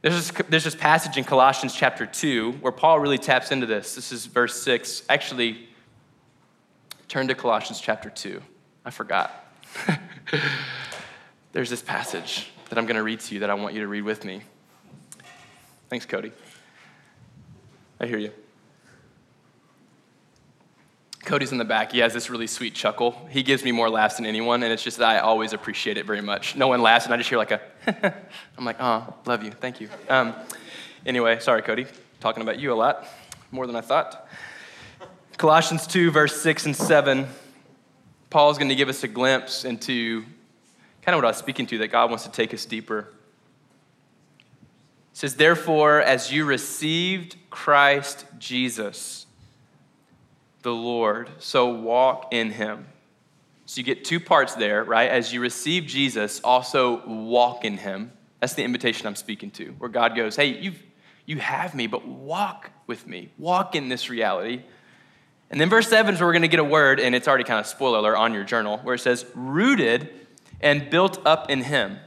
There's 0.03 0.17
this, 0.17 0.47
there's 0.49 0.65
this 0.65 0.75
passage 0.75 1.17
in 1.17 1.23
Colossians 1.23 1.77
chapter 1.77 2.07
2 2.07 2.55
where 2.55 2.73
Paul 2.73 2.99
really 2.99 3.17
taps 3.17 3.53
into 3.53 3.67
this. 3.67 3.95
This 3.95 4.11
is 4.11 4.27
verse 4.27 4.61
6. 4.61 5.05
Actually, 5.09 5.69
turn 7.07 7.29
to 7.29 7.37
Colossians 7.37 7.81
chapter 7.81 8.11
2. 8.11 8.43
I 8.85 8.91
forgot. 8.91 9.55
there's 11.53 11.71
this 11.71 11.83
passage 11.83 12.51
that 12.69 12.77
I'm 12.77 12.87
going 12.87 12.97
to 12.97 13.05
read 13.05 13.21
to 13.21 13.35
you 13.35 13.41
that 13.43 13.51
I 13.51 13.55
want 13.55 13.75
you 13.75 13.81
to 13.83 13.87
read 13.87 14.03
with 14.03 14.25
me. 14.25 14.43
Thanks, 15.91 16.07
Cody. 16.07 16.31
I 17.99 18.07
hear 18.07 18.19
you. 18.19 18.31
Cody's 21.25 21.51
in 21.51 21.59
the 21.59 21.65
back. 21.65 21.91
He 21.91 21.99
has 21.99 22.15
this 22.15 22.31
really 22.31 22.47
sweet 22.47 22.75
chuckle. 22.75 23.27
He 23.29 23.43
gives 23.43 23.65
me 23.65 23.73
more 23.73 23.91
laughs 23.91 24.17
than 24.17 24.25
anyone, 24.25 24.63
and 24.63 24.73
it's 24.73 24.85
just 24.85 24.99
that 24.99 25.09
I 25.09 25.19
always 25.19 25.53
appreciate 25.53 25.99
it 25.99 26.07
very 26.07 26.21
much. 26.21 26.55
No 26.55 26.69
one 26.69 26.81
laughs, 26.81 27.07
and 27.07 27.13
I 27.13 27.17
just 27.17 27.29
hear 27.29 27.39
like 27.39 27.51
a, 27.51 27.61
I'm 28.57 28.65
like, 28.65 28.77
oh, 28.79 29.15
love 29.27 29.43
you, 29.43 29.51
thank 29.51 29.81
you. 29.81 29.89
Um, 30.09 30.35
anyway, 31.05 31.41
sorry, 31.41 31.63
Cody. 31.63 31.87
Talking 32.21 32.43
about 32.43 32.61
you 32.61 32.73
a 32.73 32.75
lot, 32.75 33.09
more 33.51 33.67
than 33.67 33.75
I 33.75 33.81
thought. 33.81 34.29
Colossians 35.39 35.89
2, 35.89 36.13
verse 36.13 36.41
6 36.41 36.67
and 36.67 36.77
7, 36.77 37.27
Paul's 38.31 38.59
going 38.59 38.69
to 38.69 38.77
give 38.77 38.89
us 38.89 39.03
a 39.03 39.09
glimpse 39.09 39.65
into 39.65 40.23
kind 41.03 41.15
of 41.15 41.19
what 41.19 41.25
I 41.25 41.31
was 41.31 41.39
speaking 41.39 41.67
to, 41.67 41.79
that 41.79 41.89
God 41.89 42.11
wants 42.11 42.25
to 42.25 42.31
take 42.31 42.55
us 42.55 42.65
deeper. 42.65 43.09
Says, 45.21 45.37
Therefore, 45.37 46.01
as 46.01 46.33
you 46.33 46.47
received 46.47 47.37
Christ 47.51 48.25
Jesus, 48.39 49.27
the 50.63 50.73
Lord, 50.73 51.29
so 51.37 51.69
walk 51.69 52.29
in 52.33 52.51
him. 52.51 52.87
So 53.67 53.81
you 53.81 53.85
get 53.85 54.07
two 54.07 54.19
parts 54.19 54.55
there, 54.55 54.83
right? 54.83 55.11
As 55.11 55.31
you 55.31 55.43
receive 55.43 55.85
Jesus, 55.85 56.41
also 56.43 57.07
walk 57.07 57.67
in 57.67 57.77
him. 57.77 58.13
That's 58.41 58.55
the 58.55 58.65
invitation 58.65 59.07
I'm 59.07 59.15
speaking 59.15 59.51
to, 59.51 59.73
where 59.73 59.91
God 59.91 60.17
goes, 60.17 60.37
Hey, 60.37 60.59
you've, 60.59 60.83
you 61.27 61.37
have 61.37 61.75
me, 61.75 61.87
but 61.87 62.09
walk 62.09 62.71
with 62.87 63.07
me. 63.07 63.29
Walk 63.37 63.75
in 63.75 63.91
this 63.91 64.09
reality. 64.09 64.63
And 65.51 65.61
then 65.61 65.69
verse 65.69 65.89
7 65.89 66.15
is 66.15 66.21
where 66.23 66.29
we're 66.29 66.33
going 66.33 66.43
to 66.43 66.49
get 66.49 66.61
a 66.61 66.65
word, 66.65 66.99
and 66.99 67.15
it's 67.15 67.29
already 67.29 67.45
kind 67.45 67.61
of 67.61 67.67
spoiler 67.67 67.99
alert 67.99 68.17
on 68.17 68.33
your 68.33 68.45
journal, 68.45 68.79
where 68.79 68.95
it 68.95 69.01
says, 69.01 69.27
Rooted 69.35 70.09
and 70.63 70.89
built 70.89 71.21
up 71.27 71.51
in 71.51 71.63
him, 71.63 71.99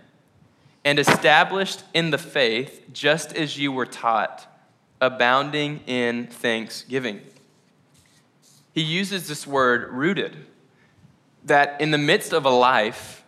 and 0.86 1.00
established 1.00 1.84
in 1.94 2.10
the 2.10 2.18
faith, 2.18 2.86
just 2.92 3.34
as 3.36 3.58
you 3.58 3.72
were 3.72 3.86
taught, 3.86 4.48
abounding 5.00 5.80
in 5.88 6.28
thanksgiving. 6.28 7.22
He 8.74 8.82
uses 8.82 9.28
this 9.28 9.46
word 9.48 9.92
rooted, 9.92 10.36
that 11.46 11.80
in 11.80 11.92
the 11.92 11.98
midst 11.98 12.34
of 12.34 12.46
a 12.46 12.50
life 12.50 13.24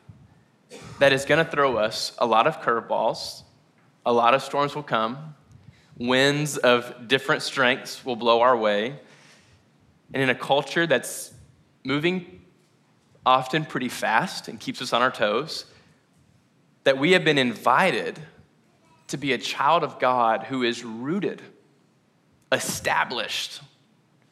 that 1.00 1.14
is 1.14 1.26
going 1.26 1.44
to 1.44 1.50
throw 1.50 1.78
us 1.78 2.14
a 2.18 2.26
lot 2.26 2.48
of 2.48 2.62
curveballs, 2.62 3.44
a 4.06 4.14
lot 4.14 4.34
of 4.34 4.42
storms 4.42 4.76
will 4.76 4.84
come, 4.84 5.36
winds 5.98 6.58
of 6.58 7.08
different 7.08 7.42
strengths 7.42 8.06
will 8.06 8.16
blow 8.16 8.42
our 8.42 8.56
way, 8.56 9.00
and 10.14 10.22
in 10.22 10.30
a 10.30 10.36
culture 10.36 10.86
that's 10.86 11.34
moving 11.84 12.42
often 13.26 13.66
pretty 13.66 13.90
fast 13.90 14.48
and 14.48 14.60
keeps 14.60 14.82
us 14.82 14.94
on 14.94 15.02
our 15.02 15.12
toes, 15.12 15.66
that 16.86 16.98
we 16.98 17.12
have 17.12 17.26
been 17.26 17.38
invited 17.38 18.20
to 19.08 19.18
be 19.18 19.34
a 19.34 19.38
child 19.38 19.84
of 19.84 20.00
God 20.00 20.44
who 20.44 20.64
is 20.64 20.84
rooted, 20.84 21.42
established, 22.52 23.62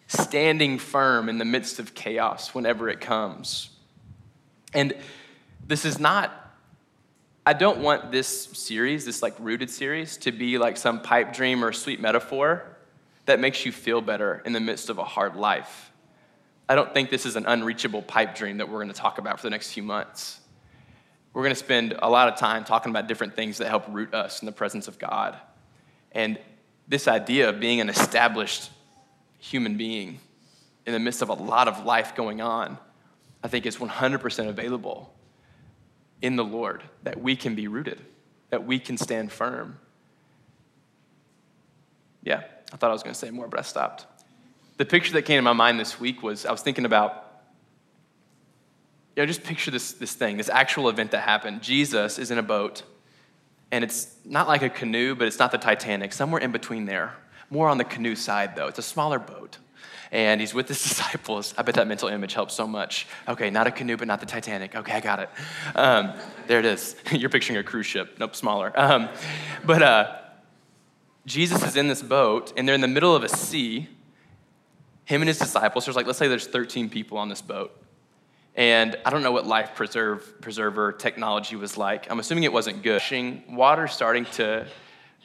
standing 0.08 0.80
firm 0.80 1.30
in 1.30 1.38
the 1.38 1.46
midst 1.46 1.80
of 1.80 1.94
chaos 1.94 2.56
whenever 2.56 2.90
it 2.90 3.02
comes. 3.02 3.70
And 4.74 4.94
this 5.68 5.84
is 5.86 6.00
not 6.00 6.40
I 7.46 7.52
don't 7.52 7.80
want 7.80 8.10
this 8.12 8.46
series, 8.54 9.04
this 9.04 9.22
like 9.22 9.36
rooted 9.38 9.70
series, 9.70 10.16
to 10.20 10.32
be 10.32 10.58
like 10.58 10.78
some 10.78 11.02
pipe 11.02 11.34
dream 11.34 11.64
or 11.64 11.74
sweet 11.74 12.00
metaphor 12.00 12.64
that 13.26 13.40
makes 13.40 13.66
you 13.66 13.74
feel 13.74 14.00
better 14.00 14.42
in 14.46 14.54
the 14.54 14.62
midst 14.62 14.90
of 14.90 14.98
a 14.98 15.04
hard 15.04 15.36
life. 15.36 15.92
I 16.70 16.76
don't 16.76 16.94
think 16.94 17.10
this 17.10 17.26
is 17.26 17.36
an 17.36 17.46
unreachable 17.46 18.02
pipe 18.02 18.36
dream 18.36 18.58
that 18.58 18.70
we're 18.70 18.78
going 18.78 18.88
to 18.88 18.94
talk 18.94 19.18
about 19.18 19.40
for 19.40 19.46
the 19.46 19.50
next 19.50 19.74
few 19.74 19.84
months. 19.84 20.40
We're 21.34 21.42
going 21.42 21.56
to 21.56 21.60
spend 21.60 21.96
a 22.00 22.10
lot 22.10 22.28
of 22.28 22.38
time 22.38 22.64
talking 22.64 22.92
about 22.92 23.08
different 23.08 23.36
things 23.36 23.58
that 23.58 23.68
help 23.68 23.86
root 23.90 24.14
us 24.14 24.42
in 24.42 24.46
the 24.46 24.52
presence 24.52 24.88
of 24.88 25.00
God. 25.00 25.38
And 26.12 26.40
this 26.88 27.08
idea 27.08 27.50
of 27.50 27.60
being 27.60 27.82
an 27.82 27.90
established 27.90 28.70
human 29.40 29.76
being 29.76 30.20
in 30.86 30.94
the 30.94 31.00
midst 31.00 31.22
of 31.22 31.30
a 31.30 31.34
lot 31.34 31.68
of 31.68 31.86
life 31.86 32.16
going 32.16 32.40
on, 32.40 32.78
I 33.44 33.48
think 33.48 33.66
is 33.66 33.78
100% 33.78 34.48
available 34.48 35.12
in 36.22 36.36
the 36.36 36.44
Lord, 36.44 36.84
that 37.04 37.20
we 37.20 37.36
can 37.36 37.56
be 37.56 37.68
rooted, 37.68 38.00
that 38.50 38.66
we 38.66 38.80
can 38.80 38.98
stand 38.98 39.32
firm. 39.32 39.78
Yeah, 42.24 42.44
I 42.72 42.78
thought 42.78 42.92
I 42.92 42.94
was 42.94 43.04
going 43.04 43.14
to 43.14 43.20
say 43.20 43.32
more, 43.32 43.48
but 43.48 43.60
I 43.60 43.64
stopped. 43.64 44.06
The 44.78 44.86
picture 44.86 45.14
that 45.14 45.24
came 45.24 45.38
to 45.38 45.42
my 45.42 45.54
mind 45.54 45.80
this 45.80 46.00
week 46.00 46.24
was 46.24 46.46
I 46.46 46.52
was 46.52 46.62
thinking 46.62 46.86
about, 46.86 47.23
you 49.16 49.22
know, 49.22 49.26
just 49.26 49.44
picture 49.44 49.72
this, 49.72 49.94
this 49.94 50.14
thing, 50.14 50.38
this 50.38 50.50
actual 50.50 50.90
event 50.90 51.12
that 51.12 51.22
happened. 51.22 51.62
Jesus 51.62 52.18
is 52.20 52.32
in 52.32 52.38
a 52.38 52.44
boat, 52.44 52.84
and 53.72 53.84
it's 53.84 54.16
not 54.26 54.48
like 54.48 54.62
a 54.62 54.70
canoe, 54.70 55.16
but 55.16 55.28
it's 55.28 55.40
not 55.40 55.52
the 55.52 55.58
Titanic, 55.58 56.14
somewhere 56.14 56.42
in 56.42 56.52
between 56.52 56.86
there. 56.86 57.16
More 57.50 57.70
on 57.70 57.78
the 57.78 57.84
canoe 57.84 58.16
side, 58.16 58.56
though. 58.56 58.68
It's 58.68 58.80
a 58.80 58.84
smaller 58.84 59.20
boat 59.20 59.58
and 60.14 60.40
he's 60.40 60.54
with 60.54 60.68
his 60.70 60.82
disciples. 60.90 61.54
I 61.58 61.64
bet 61.64 61.76
that 61.76 61.88
mental 61.88 62.08
image 62.08 62.34
helps 62.34 62.54
so 62.54 62.66
much. 62.66 63.08
Okay, 63.28 63.50
not 63.50 63.68
a 63.68 63.72
canoe, 63.72 63.98
but 63.98 64.08
not 64.08 64.22
the 64.22 64.26
Titanic. 64.26 64.76
Okay, 64.76 64.94
I 64.94 65.00
got 65.02 65.20
it. 65.20 65.30
Um, 65.76 66.14
there 66.48 66.60
it 66.60 66.66
is. 66.66 66.96
You're 67.12 67.32
picturing 67.32 67.58
a 67.58 67.64
cruise 67.64 67.88
ship. 67.88 68.16
Nope, 68.20 68.36
smaller. 68.36 68.72
Um, 68.76 69.10
but 69.66 69.82
uh, 69.82 70.16
Jesus 71.26 71.64
is 71.64 71.76
in 71.76 71.88
this 71.88 72.02
boat, 72.02 72.54
and 72.56 72.68
they're 72.68 72.76
in 72.76 72.82
the 72.82 72.88
middle 72.88 73.16
of 73.16 73.24
a 73.24 73.30
sea. 73.30 73.90
Him 75.06 75.22
and 75.22 75.28
his 75.28 75.40
disciples. 75.40 75.86
There's 75.86 75.98
like, 75.98 76.06
let's 76.06 76.20
say 76.20 76.30
there's 76.30 76.48
13 76.48 76.90
people 76.90 77.18
on 77.18 77.28
this 77.28 77.42
boat. 77.42 77.76
And 78.56 78.96
I 79.04 79.10
don't 79.10 79.24
know 79.24 79.32
what 79.32 79.48
life 79.48 79.74
preserve, 79.74 80.40
preserver 80.40 80.92
technology 80.92 81.56
was 81.56 81.76
like. 81.76 82.10
I'm 82.12 82.20
assuming 82.20 82.44
it 82.44 82.54
wasn't 82.54 82.84
good. 82.84 83.02
Water 83.50 83.88
starting 83.88 84.26
to 84.26 84.68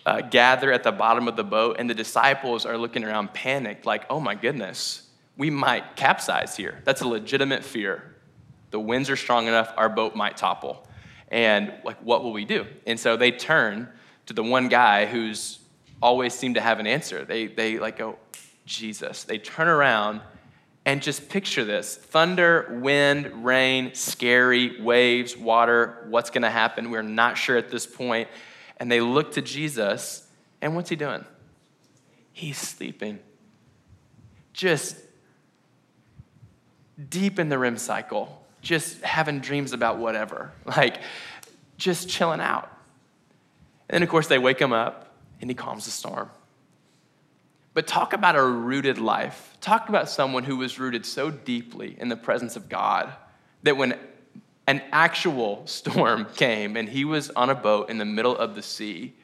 uh, 0.06 0.22
gather 0.22 0.72
at 0.72 0.82
the 0.82 0.92
bottom 0.92 1.28
of 1.28 1.36
the 1.36 1.44
boat, 1.44 1.76
and 1.78 1.90
the 1.90 1.94
disciples 1.94 2.64
are 2.64 2.78
looking 2.78 3.04
around 3.04 3.34
panicked, 3.34 3.84
like, 3.84 4.06
oh 4.08 4.18
my 4.20 4.34
goodness, 4.34 5.02
we 5.36 5.50
might 5.50 5.96
capsize 5.96 6.56
here. 6.56 6.80
That's 6.84 7.02
a 7.02 7.08
legitimate 7.08 7.62
fear. 7.62 8.14
The 8.70 8.80
winds 8.80 9.10
are 9.10 9.16
strong 9.16 9.46
enough, 9.46 9.72
our 9.76 9.90
boat 9.90 10.16
might 10.16 10.36
topple. 10.36 10.86
And, 11.30 11.74
like, 11.84 11.98
what 12.02 12.22
will 12.22 12.32
we 12.32 12.46
do? 12.46 12.66
And 12.86 12.98
so 12.98 13.18
they 13.18 13.30
turn 13.30 13.90
to 14.26 14.32
the 14.32 14.42
one 14.42 14.68
guy 14.68 15.04
who's 15.04 15.58
always 16.00 16.32
seemed 16.32 16.54
to 16.54 16.62
have 16.62 16.80
an 16.80 16.86
answer. 16.86 17.24
They, 17.26 17.46
they 17.46 17.78
like, 17.78 17.98
go, 17.98 18.18
Jesus. 18.64 19.24
They 19.24 19.36
turn 19.38 19.68
around 19.68 20.22
and 20.88 21.02
just 21.02 21.28
picture 21.28 21.66
this 21.66 21.96
thunder, 21.96 22.78
wind, 22.80 23.44
rain, 23.44 23.92
scary, 23.92 24.80
waves, 24.80 25.36
water. 25.36 26.06
What's 26.08 26.30
going 26.30 26.44
to 26.44 26.50
happen? 26.50 26.90
We're 26.90 27.02
not 27.02 27.36
sure 27.36 27.58
at 27.58 27.68
this 27.68 27.86
point. 27.86 28.26
and 28.78 28.90
they 28.90 29.02
look 29.02 29.32
to 29.32 29.42
Jesus, 29.42 30.26
and 30.62 30.74
what's 30.74 30.88
he 30.88 30.96
doing? 30.96 31.26
He's 32.32 32.56
sleeping. 32.56 33.18
Just 34.54 34.96
deep 37.10 37.38
in 37.38 37.50
the 37.50 37.58
REM 37.58 37.76
cycle, 37.76 38.42
just 38.62 39.02
having 39.02 39.40
dreams 39.40 39.74
about 39.74 39.98
whatever, 39.98 40.52
like 40.64 41.02
just 41.76 42.08
chilling 42.08 42.40
out. 42.40 42.72
And 43.90 43.96
then, 43.96 44.02
of 44.02 44.08
course, 44.08 44.26
they 44.26 44.38
wake 44.38 44.58
him 44.58 44.72
up 44.72 45.12
and 45.42 45.50
he 45.50 45.54
calms 45.54 45.84
the 45.84 45.90
storm. 45.90 46.30
But 47.78 47.86
talk 47.86 48.12
about 48.12 48.34
a 48.34 48.42
rooted 48.42 48.98
life. 48.98 49.56
Talk 49.60 49.88
about 49.88 50.10
someone 50.10 50.42
who 50.42 50.56
was 50.56 50.80
rooted 50.80 51.06
so 51.06 51.30
deeply 51.30 51.94
in 52.00 52.08
the 52.08 52.16
presence 52.16 52.56
of 52.56 52.68
God 52.68 53.12
that 53.62 53.76
when 53.76 53.96
an 54.66 54.82
actual 54.90 55.62
storm 55.64 56.26
came 56.34 56.76
and 56.76 56.88
he 56.88 57.04
was 57.04 57.30
on 57.30 57.50
a 57.50 57.54
boat 57.54 57.88
in 57.88 57.98
the 57.98 58.04
middle 58.04 58.36
of 58.36 58.56
the 58.56 58.64
sea. 58.64 59.14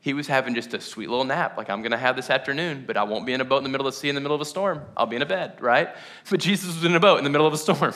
He 0.00 0.14
was 0.14 0.26
having 0.26 0.56
just 0.56 0.74
a 0.74 0.80
sweet 0.80 1.10
little 1.10 1.24
nap, 1.24 1.56
like 1.56 1.70
I'm 1.70 1.80
gonna 1.80 1.96
have 1.96 2.16
this 2.16 2.28
afternoon, 2.28 2.82
but 2.88 2.96
I 2.96 3.04
won't 3.04 3.24
be 3.24 3.34
in 3.34 3.40
a 3.40 3.44
boat 3.44 3.58
in 3.58 3.62
the 3.62 3.70
middle 3.70 3.86
of 3.86 3.94
the 3.94 4.00
sea 4.00 4.08
in 4.08 4.16
the 4.16 4.20
middle 4.20 4.34
of 4.34 4.40
a 4.40 4.46
storm. 4.46 4.82
I'll 4.96 5.06
be 5.06 5.14
in 5.14 5.22
a 5.22 5.26
bed, 5.26 5.60
right? 5.60 5.90
But 6.28 6.40
Jesus 6.40 6.74
was 6.74 6.84
in 6.84 6.96
a 6.96 7.00
boat 7.00 7.18
in 7.18 7.24
the 7.24 7.30
middle 7.30 7.46
of 7.46 7.52
a 7.52 7.56
storm. 7.56 7.94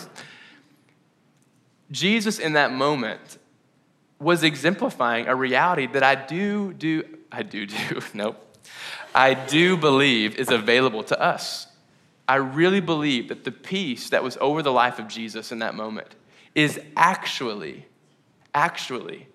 Jesus, 1.91 2.39
in 2.39 2.53
that 2.53 2.71
moment, 2.71 3.39
was 4.21 4.45
exemplifying 4.45 5.27
a 5.27 5.35
reality 5.35 5.89
that 5.89 6.05
I 6.05 6.15
do, 6.15 6.73
do, 6.75 7.03
I 7.33 7.43
do, 7.43 7.67
do, 7.67 8.01
nope. 8.15 8.46
I 9.17 9.33
do 9.33 9.79
believe 9.79 10.37
is 10.37 10.51
available 10.51 11.03
to 11.05 11.19
us. 11.19 11.67
I 12.29 12.37
really 12.37 12.81
believe 12.81 13.29
that 13.29 13.45
the 13.45 13.51
peace 13.51 14.11
that 14.11 14.23
was 14.23 14.37
over 14.43 14.63
the 14.63 14.73
life 14.73 14.99
of 14.99 15.09
Jesus 15.09 15.53
in 15.53 15.61
that 15.61 15.75
moment 15.75 16.15
is 16.55 16.79
actually, 16.97 17.87
actually 18.55 19.27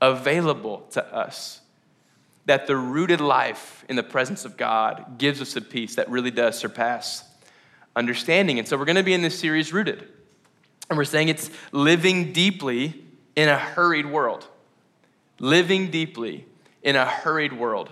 available 0.00 0.86
to 0.92 1.04
us. 1.14 1.60
That 2.46 2.66
the 2.66 2.76
rooted 2.76 3.20
life 3.20 3.84
in 3.90 3.96
the 3.96 4.02
presence 4.02 4.46
of 4.46 4.56
God 4.56 5.18
gives 5.18 5.42
us 5.42 5.54
a 5.54 5.60
peace 5.60 5.96
that 5.96 6.08
really 6.08 6.30
does 6.30 6.58
surpass 6.58 7.22
understanding. 7.94 8.58
And 8.58 8.66
so 8.66 8.78
we're 8.78 8.84
going 8.86 8.96
to 8.96 9.02
be 9.02 9.14
in 9.14 9.22
this 9.22 9.38
series, 9.38 9.70
Rooted. 9.70 10.08
And 10.88 10.96
we're 10.96 11.04
saying 11.04 11.28
it's 11.28 11.50
living 11.72 12.32
deeply 12.32 13.04
in 13.34 13.50
a 13.50 13.58
hurried 13.58 14.06
world. 14.06 14.46
Living 15.40 15.90
deeply 15.90 16.46
in 16.82 16.96
a 16.96 17.04
hurried 17.04 17.52
world. 17.52 17.90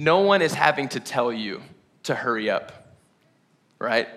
No 0.00 0.20
one 0.20 0.40
is 0.40 0.54
having 0.54 0.88
to 0.88 0.98
tell 0.98 1.30
you 1.30 1.60
to 2.04 2.14
hurry 2.14 2.48
up, 2.48 2.96
right? 3.78 4.08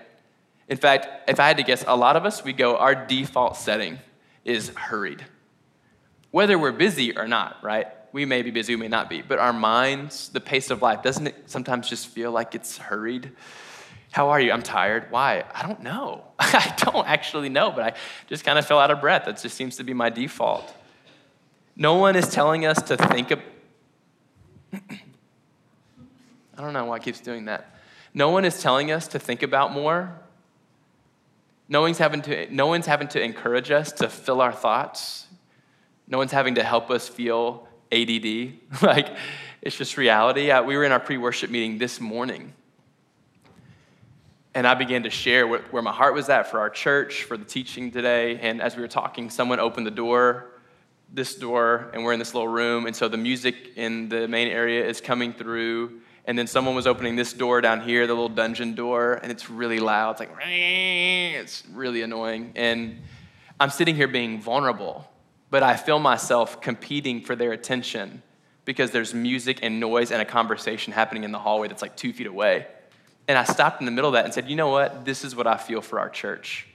In 0.66 0.78
fact, 0.78 1.28
if 1.28 1.38
I 1.38 1.46
had 1.46 1.58
to 1.58 1.62
guess, 1.62 1.84
a 1.86 1.94
lot 1.94 2.16
of 2.16 2.24
us, 2.24 2.42
we 2.42 2.54
go, 2.54 2.78
our 2.78 2.94
default 2.94 3.58
setting 3.58 3.98
is 4.46 4.70
hurried. 4.70 5.26
Whether 6.30 6.58
we're 6.58 6.72
busy 6.72 7.14
or 7.14 7.28
not, 7.28 7.62
right? 7.62 7.88
We 8.12 8.24
may 8.24 8.40
be 8.40 8.50
busy, 8.50 8.74
we 8.74 8.80
may 8.80 8.88
not 8.88 9.10
be, 9.10 9.20
but 9.20 9.38
our 9.38 9.52
minds, 9.52 10.30
the 10.30 10.40
pace 10.40 10.70
of 10.70 10.80
life, 10.80 11.02
doesn't 11.02 11.26
it 11.26 11.50
sometimes 11.50 11.86
just 11.86 12.06
feel 12.06 12.32
like 12.32 12.54
it's 12.54 12.78
hurried? 12.78 13.32
How 14.10 14.30
are 14.30 14.40
you? 14.40 14.52
I'm 14.52 14.62
tired. 14.62 15.08
Why? 15.10 15.44
I 15.54 15.66
don't 15.66 15.82
know. 15.82 16.24
I 16.38 16.74
don't 16.78 17.06
actually 17.06 17.50
know, 17.50 17.70
but 17.70 17.84
I 17.84 17.92
just 18.26 18.42
kind 18.42 18.58
of 18.58 18.64
fell 18.64 18.78
out 18.78 18.90
of 18.90 19.02
breath. 19.02 19.26
That 19.26 19.38
just 19.38 19.54
seems 19.54 19.76
to 19.76 19.84
be 19.84 19.92
my 19.92 20.08
default. 20.08 20.74
No 21.76 21.96
one 21.96 22.16
is 22.16 22.30
telling 22.30 22.64
us 22.64 22.80
to 22.84 22.96
think 22.96 23.32
of. 23.32 23.40
I 26.56 26.62
don't 26.62 26.72
know 26.72 26.84
why 26.84 26.96
it 26.96 27.02
keeps 27.02 27.20
doing 27.20 27.46
that. 27.46 27.78
No 28.12 28.30
one 28.30 28.44
is 28.44 28.62
telling 28.62 28.92
us 28.92 29.08
to 29.08 29.18
think 29.18 29.42
about 29.42 29.72
more 29.72 30.18
no 31.68 31.80
one's, 31.80 31.98
having 31.98 32.22
to, 32.22 32.52
no 32.54 32.66
one's 32.66 32.86
having 32.86 33.08
to 33.08 33.22
encourage 33.22 33.70
us 33.70 33.92
to 33.92 34.08
fill 34.08 34.40
our 34.40 34.52
thoughts. 34.52 35.26
No 36.06 36.18
one's 36.18 36.32
having 36.32 36.56
to 36.56 36.62
help 36.62 36.90
us 36.90 37.08
feel 37.08 37.66
ADD. 37.90 38.54
like, 38.82 39.08
it's 39.62 39.76
just 39.76 39.96
reality. 39.96 40.50
Uh, 40.50 40.62
we 40.62 40.76
were 40.76 40.84
in 40.84 40.92
our 40.92 41.00
pre 41.00 41.16
worship 41.16 41.50
meeting 41.50 41.78
this 41.78 42.00
morning. 42.00 42.52
And 44.54 44.68
I 44.68 44.74
began 44.74 45.02
to 45.02 45.10
share 45.10 45.48
where 45.48 45.82
my 45.82 45.92
heart 45.92 46.14
was 46.14 46.28
at 46.28 46.48
for 46.48 46.60
our 46.60 46.70
church, 46.70 47.24
for 47.24 47.36
the 47.36 47.44
teaching 47.44 47.90
today. 47.90 48.38
And 48.38 48.62
as 48.62 48.76
we 48.76 48.82
were 48.82 48.88
talking, 48.88 49.28
someone 49.28 49.58
opened 49.58 49.84
the 49.84 49.90
door, 49.90 50.52
this 51.12 51.34
door, 51.34 51.90
and 51.92 52.04
we're 52.04 52.12
in 52.12 52.20
this 52.20 52.34
little 52.34 52.46
room. 52.46 52.86
And 52.86 52.94
so 52.94 53.08
the 53.08 53.16
music 53.16 53.72
in 53.74 54.08
the 54.10 54.28
main 54.28 54.46
area 54.46 54.86
is 54.86 55.00
coming 55.00 55.32
through 55.32 56.02
and 56.26 56.38
then 56.38 56.46
someone 56.46 56.74
was 56.74 56.86
opening 56.86 57.16
this 57.16 57.32
door 57.32 57.60
down 57.60 57.82
here, 57.82 58.06
the 58.06 58.14
little 58.14 58.28
dungeon 58.28 58.74
door, 58.74 59.14
and 59.22 59.30
it's 59.30 59.50
really 59.50 59.78
loud. 59.78 60.12
It's 60.12 60.20
like, 60.20 60.30
it's 60.40 61.62
really 61.72 62.02
annoying. 62.02 62.52
And 62.56 63.02
I'm 63.60 63.70
sitting 63.70 63.94
here 63.94 64.08
being 64.08 64.40
vulnerable, 64.40 65.08
but 65.50 65.62
I 65.62 65.76
feel 65.76 65.98
myself 65.98 66.60
competing 66.60 67.20
for 67.20 67.36
their 67.36 67.52
attention 67.52 68.22
because 68.64 68.90
there's 68.90 69.12
music 69.12 69.58
and 69.62 69.78
noise 69.78 70.10
and 70.10 70.22
a 70.22 70.24
conversation 70.24 70.92
happening 70.92 71.24
in 71.24 71.32
the 71.32 71.38
hallway 71.38 71.68
that's 71.68 71.82
like 71.82 71.96
two 71.96 72.12
feet 72.12 72.26
away. 72.26 72.66
And 73.28 73.36
I 73.36 73.44
stopped 73.44 73.80
in 73.80 73.86
the 73.86 73.92
middle 73.92 74.08
of 74.08 74.14
that 74.14 74.24
and 74.24 74.32
said, 74.32 74.48
you 74.48 74.56
know 74.56 74.68
what? 74.68 75.04
This 75.04 75.24
is 75.24 75.36
what 75.36 75.46
I 75.46 75.56
feel 75.58 75.82
for 75.82 75.98
our 75.98 76.08
church. 76.08 76.66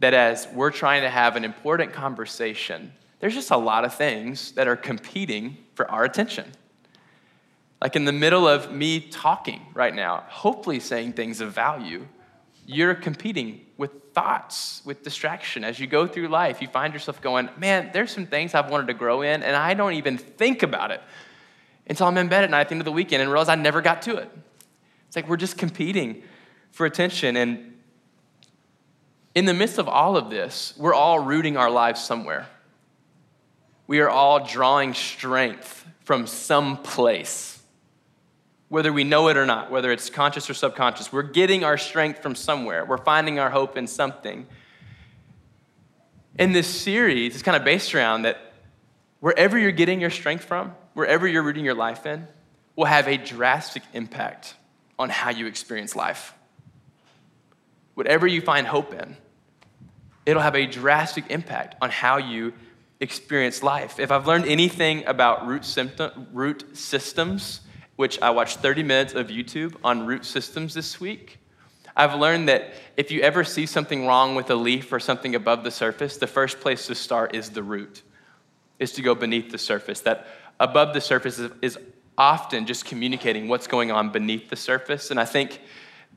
That 0.00 0.14
as 0.14 0.46
we're 0.52 0.70
trying 0.70 1.02
to 1.02 1.10
have 1.10 1.36
an 1.36 1.44
important 1.44 1.92
conversation, 1.92 2.92
there's 3.20 3.34
just 3.34 3.50
a 3.50 3.56
lot 3.56 3.84
of 3.84 3.94
things 3.94 4.52
that 4.52 4.68
are 4.68 4.76
competing 4.76 5.56
for 5.74 5.90
our 5.90 6.04
attention. 6.04 6.52
Like 7.80 7.94
in 7.94 8.04
the 8.04 8.12
middle 8.12 8.48
of 8.48 8.72
me 8.72 9.00
talking 9.00 9.60
right 9.74 9.94
now, 9.94 10.24
hopefully 10.28 10.80
saying 10.80 11.12
things 11.12 11.40
of 11.40 11.52
value, 11.52 12.06
you're 12.66 12.94
competing 12.94 13.66
with 13.76 14.12
thoughts, 14.12 14.82
with 14.84 15.02
distraction. 15.02 15.62
As 15.62 15.78
you 15.78 15.86
go 15.86 16.06
through 16.06 16.28
life, 16.28 16.60
you 16.60 16.68
find 16.68 16.92
yourself 16.92 17.20
going, 17.22 17.48
man, 17.56 17.90
there's 17.92 18.10
some 18.10 18.26
things 18.26 18.52
I've 18.54 18.68
wanted 18.68 18.88
to 18.88 18.94
grow 18.94 19.22
in, 19.22 19.42
and 19.42 19.54
I 19.54 19.74
don't 19.74 19.94
even 19.94 20.18
think 20.18 20.62
about 20.62 20.90
it 20.90 21.00
until 21.86 22.06
I'm 22.06 22.18
in 22.18 22.28
bed 22.28 22.44
at 22.44 22.50
night 22.50 22.62
at 22.62 22.68
the 22.68 22.74
end 22.74 22.80
of 22.80 22.84
the 22.84 22.92
weekend 22.92 23.22
and 23.22 23.30
realize 23.30 23.48
I 23.48 23.54
never 23.54 23.80
got 23.80 24.02
to 24.02 24.16
it. 24.16 24.30
It's 25.06 25.16
like 25.16 25.28
we're 25.28 25.36
just 25.36 25.56
competing 25.56 26.22
for 26.72 26.84
attention. 26.84 27.36
And 27.36 27.78
in 29.34 29.46
the 29.46 29.54
midst 29.54 29.78
of 29.78 29.88
all 29.88 30.16
of 30.16 30.30
this, 30.30 30.74
we're 30.76 30.94
all 30.94 31.20
rooting 31.20 31.56
our 31.56 31.70
lives 31.70 32.04
somewhere. 32.04 32.46
We 33.86 34.00
are 34.00 34.10
all 34.10 34.44
drawing 34.44 34.92
strength 34.92 35.86
from 36.04 36.26
some 36.26 36.78
place, 36.82 37.57
whether 38.68 38.92
we 38.92 39.04
know 39.04 39.28
it 39.28 39.36
or 39.36 39.46
not, 39.46 39.70
whether 39.70 39.90
it's 39.90 40.10
conscious 40.10 40.48
or 40.50 40.54
subconscious. 40.54 41.12
We're 41.12 41.22
getting 41.22 41.64
our 41.64 41.78
strength 41.78 42.22
from 42.22 42.34
somewhere. 42.34 42.84
We're 42.84 42.98
finding 42.98 43.38
our 43.38 43.50
hope 43.50 43.76
in 43.76 43.86
something. 43.86 44.46
In 46.38 46.52
this 46.52 46.68
series, 46.68 47.34
it's 47.34 47.42
kind 47.42 47.56
of 47.56 47.64
based 47.64 47.94
around 47.94 48.22
that 48.22 48.38
wherever 49.20 49.58
you're 49.58 49.72
getting 49.72 50.00
your 50.00 50.10
strength 50.10 50.44
from, 50.44 50.74
wherever 50.94 51.26
you're 51.26 51.42
rooting 51.42 51.64
your 51.64 51.74
life 51.74 52.06
in, 52.06 52.28
will 52.76 52.84
have 52.84 53.08
a 53.08 53.16
drastic 53.16 53.82
impact 53.92 54.54
on 54.98 55.08
how 55.08 55.30
you 55.30 55.46
experience 55.46 55.96
life. 55.96 56.34
Whatever 57.94 58.26
you 58.26 58.40
find 58.40 58.66
hope 58.66 58.94
in, 58.94 59.16
it'll 60.26 60.42
have 60.42 60.54
a 60.54 60.66
drastic 60.66 61.24
impact 61.30 61.74
on 61.80 61.90
how 61.90 62.18
you 62.18 62.52
experience 63.00 63.62
life. 63.62 63.98
If 63.98 64.12
I've 64.12 64.26
learned 64.26 64.46
anything 64.46 65.06
about 65.06 65.46
root, 65.46 65.64
symptom, 65.64 66.28
root 66.32 66.76
systems, 66.76 67.60
which 67.98 68.22
I 68.22 68.30
watched 68.30 68.58
30 68.60 68.84
minutes 68.84 69.14
of 69.14 69.26
YouTube 69.26 69.74
on 69.82 70.06
root 70.06 70.24
systems 70.24 70.72
this 70.72 71.00
week, 71.00 71.40
I've 71.96 72.14
learned 72.14 72.48
that 72.48 72.74
if 72.96 73.10
you 73.10 73.22
ever 73.22 73.42
see 73.42 73.66
something 73.66 74.06
wrong 74.06 74.36
with 74.36 74.48
a 74.50 74.54
leaf 74.54 74.92
or 74.92 75.00
something 75.00 75.34
above 75.34 75.64
the 75.64 75.72
surface, 75.72 76.16
the 76.16 76.28
first 76.28 76.60
place 76.60 76.86
to 76.86 76.94
start 76.94 77.34
is 77.34 77.50
the 77.50 77.64
root, 77.64 78.02
is 78.78 78.92
to 78.92 79.02
go 79.02 79.16
beneath 79.16 79.50
the 79.50 79.58
surface. 79.58 79.98
That 80.02 80.28
above 80.60 80.94
the 80.94 81.00
surface 81.00 81.40
is, 81.60 81.76
often 82.16 82.66
just 82.66 82.84
communicating 82.84 83.48
what's 83.48 83.66
going 83.66 83.90
on 83.90 84.10
beneath 84.10 84.48
the 84.48 84.56
surface. 84.56 85.10
And 85.10 85.18
I 85.18 85.24
think 85.24 85.60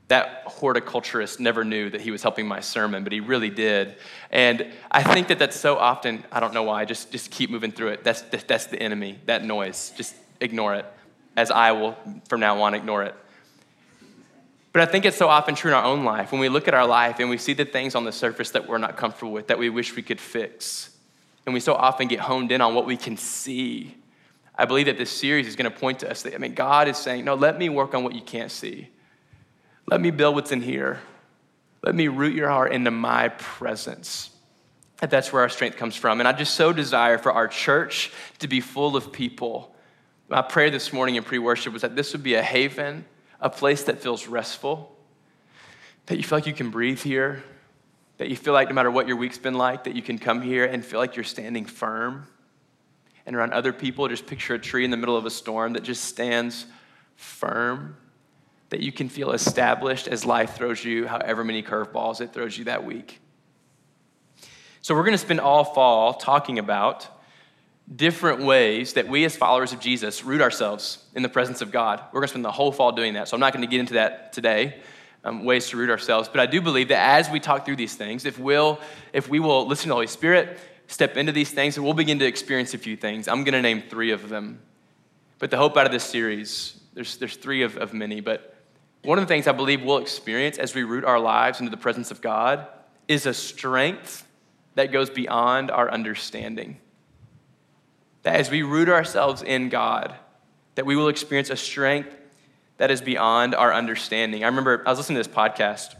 that 0.06 0.44
horticulturist 0.46 1.40
never 1.40 1.64
knew 1.64 1.90
that 1.90 2.00
he 2.00 2.12
was 2.12 2.22
helping 2.22 2.46
my 2.46 2.60
sermon, 2.60 3.02
but 3.02 3.12
he 3.12 3.18
really 3.18 3.50
did. 3.50 3.96
And 4.30 4.72
I 4.90 5.02
think 5.02 5.28
that 5.28 5.40
that's 5.40 5.58
so 5.58 5.78
often, 5.78 6.24
I 6.30 6.38
don't 6.38 6.54
know 6.54 6.62
why, 6.62 6.84
just, 6.84 7.10
just 7.10 7.32
keep 7.32 7.50
moving 7.50 7.72
through 7.72 7.88
it. 7.88 8.04
That's, 8.04 8.22
that's 8.22 8.66
the 8.66 8.80
enemy, 8.80 9.18
that 9.26 9.44
noise. 9.44 9.92
Just 9.96 10.14
ignore 10.40 10.74
it, 10.74 10.86
as 11.36 11.50
I 11.50 11.72
will 11.72 11.96
from 12.28 12.40
now 12.40 12.60
on 12.62 12.74
ignore 12.74 13.02
it. 13.04 13.14
But 14.72 14.82
I 14.82 14.86
think 14.86 15.04
it's 15.04 15.16
so 15.16 15.28
often 15.28 15.54
true 15.54 15.70
in 15.70 15.76
our 15.76 15.84
own 15.84 16.04
life 16.04 16.32
when 16.32 16.40
we 16.40 16.48
look 16.48 16.66
at 16.66 16.74
our 16.74 16.86
life 16.86 17.20
and 17.20 17.28
we 17.28 17.36
see 17.36 17.52
the 17.52 17.64
things 17.66 17.94
on 17.94 18.04
the 18.04 18.12
surface 18.12 18.50
that 18.50 18.66
we're 18.66 18.78
not 18.78 18.96
comfortable 18.96 19.32
with, 19.32 19.48
that 19.48 19.58
we 19.58 19.68
wish 19.68 19.94
we 19.94 20.02
could 20.02 20.20
fix. 20.20 20.90
And 21.44 21.52
we 21.52 21.60
so 21.60 21.74
often 21.74 22.08
get 22.08 22.20
honed 22.20 22.52
in 22.52 22.60
on 22.60 22.74
what 22.74 22.86
we 22.86 22.96
can 22.96 23.16
see. 23.16 23.94
I 24.56 24.64
believe 24.64 24.86
that 24.86 24.96
this 24.96 25.10
series 25.10 25.46
is 25.46 25.56
going 25.56 25.70
to 25.70 25.76
point 25.76 25.98
to 26.00 26.10
us 26.10 26.22
that, 26.22 26.34
I 26.34 26.38
mean, 26.38 26.54
God 26.54 26.88
is 26.88 26.96
saying, 26.96 27.24
no, 27.24 27.34
let 27.34 27.58
me 27.58 27.68
work 27.68 27.94
on 27.94 28.04
what 28.04 28.14
you 28.14 28.22
can't 28.22 28.50
see. 28.50 28.88
Let 29.86 30.00
me 30.00 30.10
build 30.10 30.36
what's 30.36 30.52
in 30.52 30.62
here. 30.62 31.00
Let 31.82 31.94
me 31.94 32.08
root 32.08 32.34
your 32.34 32.48
heart 32.48 32.72
into 32.72 32.90
my 32.90 33.28
presence. 33.28 34.30
That's 35.00 35.32
where 35.32 35.42
our 35.42 35.48
strength 35.48 35.76
comes 35.76 35.96
from. 35.96 36.20
And 36.20 36.28
I 36.28 36.32
just 36.32 36.54
so 36.54 36.72
desire 36.72 37.18
for 37.18 37.32
our 37.32 37.48
church 37.48 38.12
to 38.38 38.46
be 38.46 38.60
full 38.60 38.96
of 38.96 39.12
people. 39.12 39.71
My 40.32 40.40
prayer 40.40 40.70
this 40.70 40.94
morning 40.94 41.16
in 41.16 41.24
pre 41.24 41.38
worship 41.38 41.74
was 41.74 41.82
that 41.82 41.94
this 41.94 42.14
would 42.14 42.22
be 42.22 42.36
a 42.36 42.42
haven 42.42 43.04
a 43.38 43.50
place 43.50 43.82
that 43.82 44.00
feels 44.00 44.26
restful, 44.26 44.96
that 46.06 46.16
you 46.16 46.22
feel 46.22 46.38
like 46.38 46.46
you 46.46 46.54
can 46.54 46.70
breathe 46.70 47.00
here, 47.00 47.44
that 48.16 48.30
you 48.30 48.36
feel 48.36 48.54
like 48.54 48.68
no 48.68 48.74
matter 48.74 48.90
what 48.90 49.06
your 49.06 49.18
week's 49.18 49.36
been 49.36 49.52
like, 49.52 49.84
that 49.84 49.94
you 49.94 50.00
can 50.00 50.18
come 50.18 50.40
here 50.40 50.64
and 50.64 50.82
feel 50.82 50.98
like 50.98 51.16
you're 51.16 51.24
standing 51.24 51.66
firm. 51.66 52.26
And 53.26 53.36
around 53.36 53.52
other 53.52 53.74
people, 53.74 54.08
just 54.08 54.26
picture 54.26 54.54
a 54.54 54.58
tree 54.58 54.86
in 54.86 54.90
the 54.90 54.96
middle 54.96 55.18
of 55.18 55.26
a 55.26 55.30
storm 55.30 55.74
that 55.74 55.82
just 55.82 56.04
stands 56.04 56.64
firm, 57.14 57.98
that 58.70 58.80
you 58.80 58.90
can 58.90 59.10
feel 59.10 59.32
established 59.32 60.08
as 60.08 60.24
life 60.24 60.54
throws 60.54 60.82
you 60.82 61.08
however 61.08 61.44
many 61.44 61.62
curveballs 61.62 62.22
it 62.22 62.32
throws 62.32 62.56
you 62.56 62.64
that 62.64 62.86
week. 62.86 63.20
So, 64.80 64.94
we're 64.94 65.04
going 65.04 65.12
to 65.12 65.18
spend 65.18 65.40
all 65.40 65.64
fall 65.64 66.14
talking 66.14 66.58
about 66.58 67.06
different 67.96 68.42
ways 68.42 68.94
that 68.94 69.08
we 69.08 69.24
as 69.24 69.36
followers 69.36 69.72
of 69.72 69.80
Jesus 69.80 70.24
root 70.24 70.40
ourselves 70.40 71.04
in 71.14 71.22
the 71.22 71.28
presence 71.28 71.60
of 71.60 71.70
God. 71.70 72.00
We're 72.12 72.20
going 72.20 72.28
to 72.28 72.32
spend 72.32 72.44
the 72.44 72.52
whole 72.52 72.72
fall 72.72 72.92
doing 72.92 73.14
that. 73.14 73.28
So 73.28 73.36
I'm 73.36 73.40
not 73.40 73.52
going 73.52 73.62
to 73.62 73.70
get 73.70 73.80
into 73.80 73.94
that 73.94 74.32
today, 74.32 74.80
um, 75.24 75.44
ways 75.44 75.68
to 75.70 75.76
root 75.76 75.90
ourselves. 75.90 76.28
But 76.28 76.40
I 76.40 76.46
do 76.46 76.60
believe 76.60 76.88
that 76.88 77.18
as 77.18 77.30
we 77.30 77.40
talk 77.40 77.64
through 77.64 77.76
these 77.76 77.94
things, 77.94 78.24
if, 78.24 78.38
we'll, 78.38 78.80
if 79.12 79.28
we 79.28 79.40
will 79.40 79.66
listen 79.66 79.84
to 79.84 79.88
the 79.88 79.94
Holy 79.94 80.06
Spirit, 80.06 80.58
step 80.86 81.16
into 81.16 81.32
these 81.32 81.50
things, 81.50 81.76
and 81.76 81.84
we'll 81.84 81.94
begin 81.94 82.18
to 82.20 82.26
experience 82.26 82.74
a 82.74 82.78
few 82.78 82.96
things. 82.96 83.28
I'm 83.28 83.44
going 83.44 83.54
to 83.54 83.62
name 83.62 83.82
three 83.88 84.12
of 84.12 84.28
them. 84.28 84.60
But 85.38 85.50
the 85.50 85.56
hope 85.56 85.76
out 85.76 85.86
of 85.86 85.92
this 85.92 86.04
series, 86.04 86.78
there's, 86.94 87.16
there's 87.16 87.36
three 87.36 87.62
of, 87.62 87.76
of 87.76 87.92
many, 87.92 88.20
but 88.20 88.54
one 89.02 89.18
of 89.18 89.24
the 89.24 89.28
things 89.28 89.48
I 89.48 89.52
believe 89.52 89.82
we'll 89.82 89.98
experience 89.98 90.58
as 90.58 90.74
we 90.74 90.84
root 90.84 91.04
our 91.04 91.18
lives 91.18 91.58
into 91.58 91.70
the 91.70 91.76
presence 91.76 92.12
of 92.12 92.20
God 92.20 92.68
is 93.08 93.26
a 93.26 93.34
strength 93.34 94.24
that 94.76 94.92
goes 94.92 95.10
beyond 95.10 95.72
our 95.72 95.90
understanding. 95.90 96.78
That 98.22 98.36
as 98.36 98.50
we 98.50 98.62
root 98.62 98.88
ourselves 98.88 99.42
in 99.42 99.68
God, 99.68 100.14
that 100.74 100.86
we 100.86 100.96
will 100.96 101.08
experience 101.08 101.50
a 101.50 101.56
strength 101.56 102.14
that 102.78 102.90
is 102.90 103.00
beyond 103.00 103.54
our 103.54 103.72
understanding. 103.72 104.44
I 104.44 104.46
remember 104.46 104.82
I 104.86 104.90
was 104.90 104.98
listening 104.98 105.22
to 105.22 105.28
this 105.28 105.36
podcast 105.36 105.94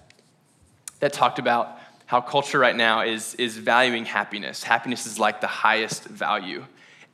that 1.00 1.12
talked 1.12 1.38
about 1.38 1.78
how 2.06 2.20
culture 2.20 2.58
right 2.58 2.76
now 2.76 3.02
is, 3.02 3.34
is 3.36 3.56
valuing 3.56 4.04
happiness. 4.04 4.62
Happiness 4.62 5.06
is 5.06 5.18
like 5.18 5.40
the 5.40 5.46
highest 5.46 6.04
value, 6.04 6.64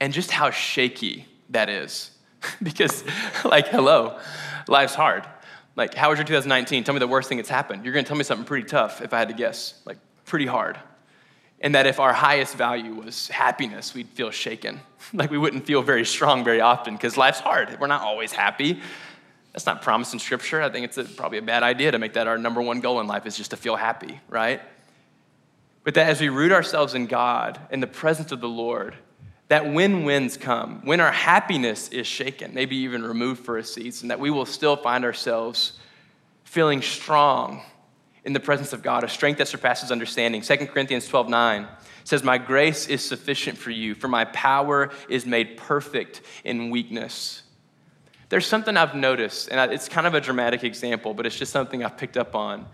and 0.00 0.12
just 0.12 0.30
how 0.30 0.50
shaky 0.50 1.26
that 1.50 1.68
is. 1.68 2.10
because, 2.62 3.04
like, 3.44 3.68
hello, 3.68 4.18
life's 4.68 4.94
hard. 4.94 5.26
Like, 5.76 5.94
how 5.94 6.10
was 6.10 6.18
your 6.18 6.26
2019? 6.26 6.84
Tell 6.84 6.94
me 6.94 6.98
the 6.98 7.06
worst 7.06 7.28
thing 7.28 7.38
that's 7.38 7.48
happened. 7.48 7.84
You're 7.84 7.94
gonna 7.94 8.06
tell 8.06 8.16
me 8.16 8.24
something 8.24 8.46
pretty 8.46 8.66
tough 8.66 9.00
if 9.00 9.12
I 9.12 9.18
had 9.18 9.28
to 9.28 9.34
guess, 9.34 9.80
like, 9.84 9.98
pretty 10.24 10.46
hard. 10.46 10.78
And 11.60 11.74
that 11.74 11.86
if 11.86 11.98
our 11.98 12.12
highest 12.12 12.54
value 12.54 12.94
was 12.94 13.28
happiness, 13.28 13.92
we'd 13.92 14.08
feel 14.08 14.30
shaken. 14.30 14.80
like 15.12 15.30
we 15.30 15.38
wouldn't 15.38 15.66
feel 15.66 15.82
very 15.82 16.04
strong 16.04 16.44
very 16.44 16.60
often 16.60 16.94
because 16.94 17.16
life's 17.16 17.40
hard. 17.40 17.76
We're 17.80 17.88
not 17.88 18.02
always 18.02 18.32
happy. 18.32 18.80
That's 19.52 19.66
not 19.66 19.82
promised 19.82 20.12
in 20.12 20.20
Scripture. 20.20 20.62
I 20.62 20.68
think 20.68 20.84
it's 20.84 20.98
a, 20.98 21.04
probably 21.04 21.38
a 21.38 21.42
bad 21.42 21.62
idea 21.62 21.90
to 21.90 21.98
make 21.98 22.12
that 22.12 22.28
our 22.28 22.38
number 22.38 22.62
one 22.62 22.80
goal 22.80 23.00
in 23.00 23.06
life 23.06 23.26
is 23.26 23.36
just 23.36 23.50
to 23.50 23.56
feel 23.56 23.76
happy, 23.76 24.20
right? 24.28 24.60
But 25.82 25.94
that 25.94 26.08
as 26.08 26.20
we 26.20 26.28
root 26.28 26.52
ourselves 26.52 26.94
in 26.94 27.06
God, 27.06 27.58
in 27.70 27.80
the 27.80 27.86
presence 27.86 28.30
of 28.30 28.40
the 28.40 28.48
Lord, 28.48 28.94
that 29.48 29.72
when 29.72 30.04
winds 30.04 30.36
come, 30.36 30.82
when 30.84 31.00
our 31.00 31.10
happiness 31.10 31.88
is 31.88 32.06
shaken, 32.06 32.52
maybe 32.54 32.76
even 32.76 33.02
removed 33.02 33.44
for 33.44 33.56
a 33.56 33.64
season, 33.64 34.08
that 34.08 34.20
we 34.20 34.30
will 34.30 34.44
still 34.46 34.76
find 34.76 35.04
ourselves 35.04 35.78
feeling 36.44 36.82
strong 36.82 37.62
in 38.24 38.32
the 38.32 38.40
presence 38.40 38.72
of 38.72 38.82
God, 38.82 39.04
a 39.04 39.08
strength 39.08 39.38
that 39.38 39.48
surpasses 39.48 39.90
understanding. 39.90 40.42
2 40.42 40.56
Corinthians 40.66 41.06
12 41.08 41.28
9 41.28 41.68
says, 42.04 42.22
My 42.22 42.38
grace 42.38 42.88
is 42.88 43.04
sufficient 43.04 43.58
for 43.58 43.70
you, 43.70 43.94
for 43.94 44.08
my 44.08 44.24
power 44.26 44.90
is 45.08 45.26
made 45.26 45.56
perfect 45.56 46.22
in 46.44 46.70
weakness. 46.70 47.42
There's 48.28 48.46
something 48.46 48.76
I've 48.76 48.94
noticed, 48.94 49.48
and 49.50 49.72
it's 49.72 49.88
kind 49.88 50.06
of 50.06 50.14
a 50.14 50.20
dramatic 50.20 50.62
example, 50.62 51.14
but 51.14 51.24
it's 51.24 51.36
just 51.36 51.52
something 51.52 51.82
I've 51.82 51.96
picked 51.96 52.16
up 52.16 52.34
on. 52.34 52.66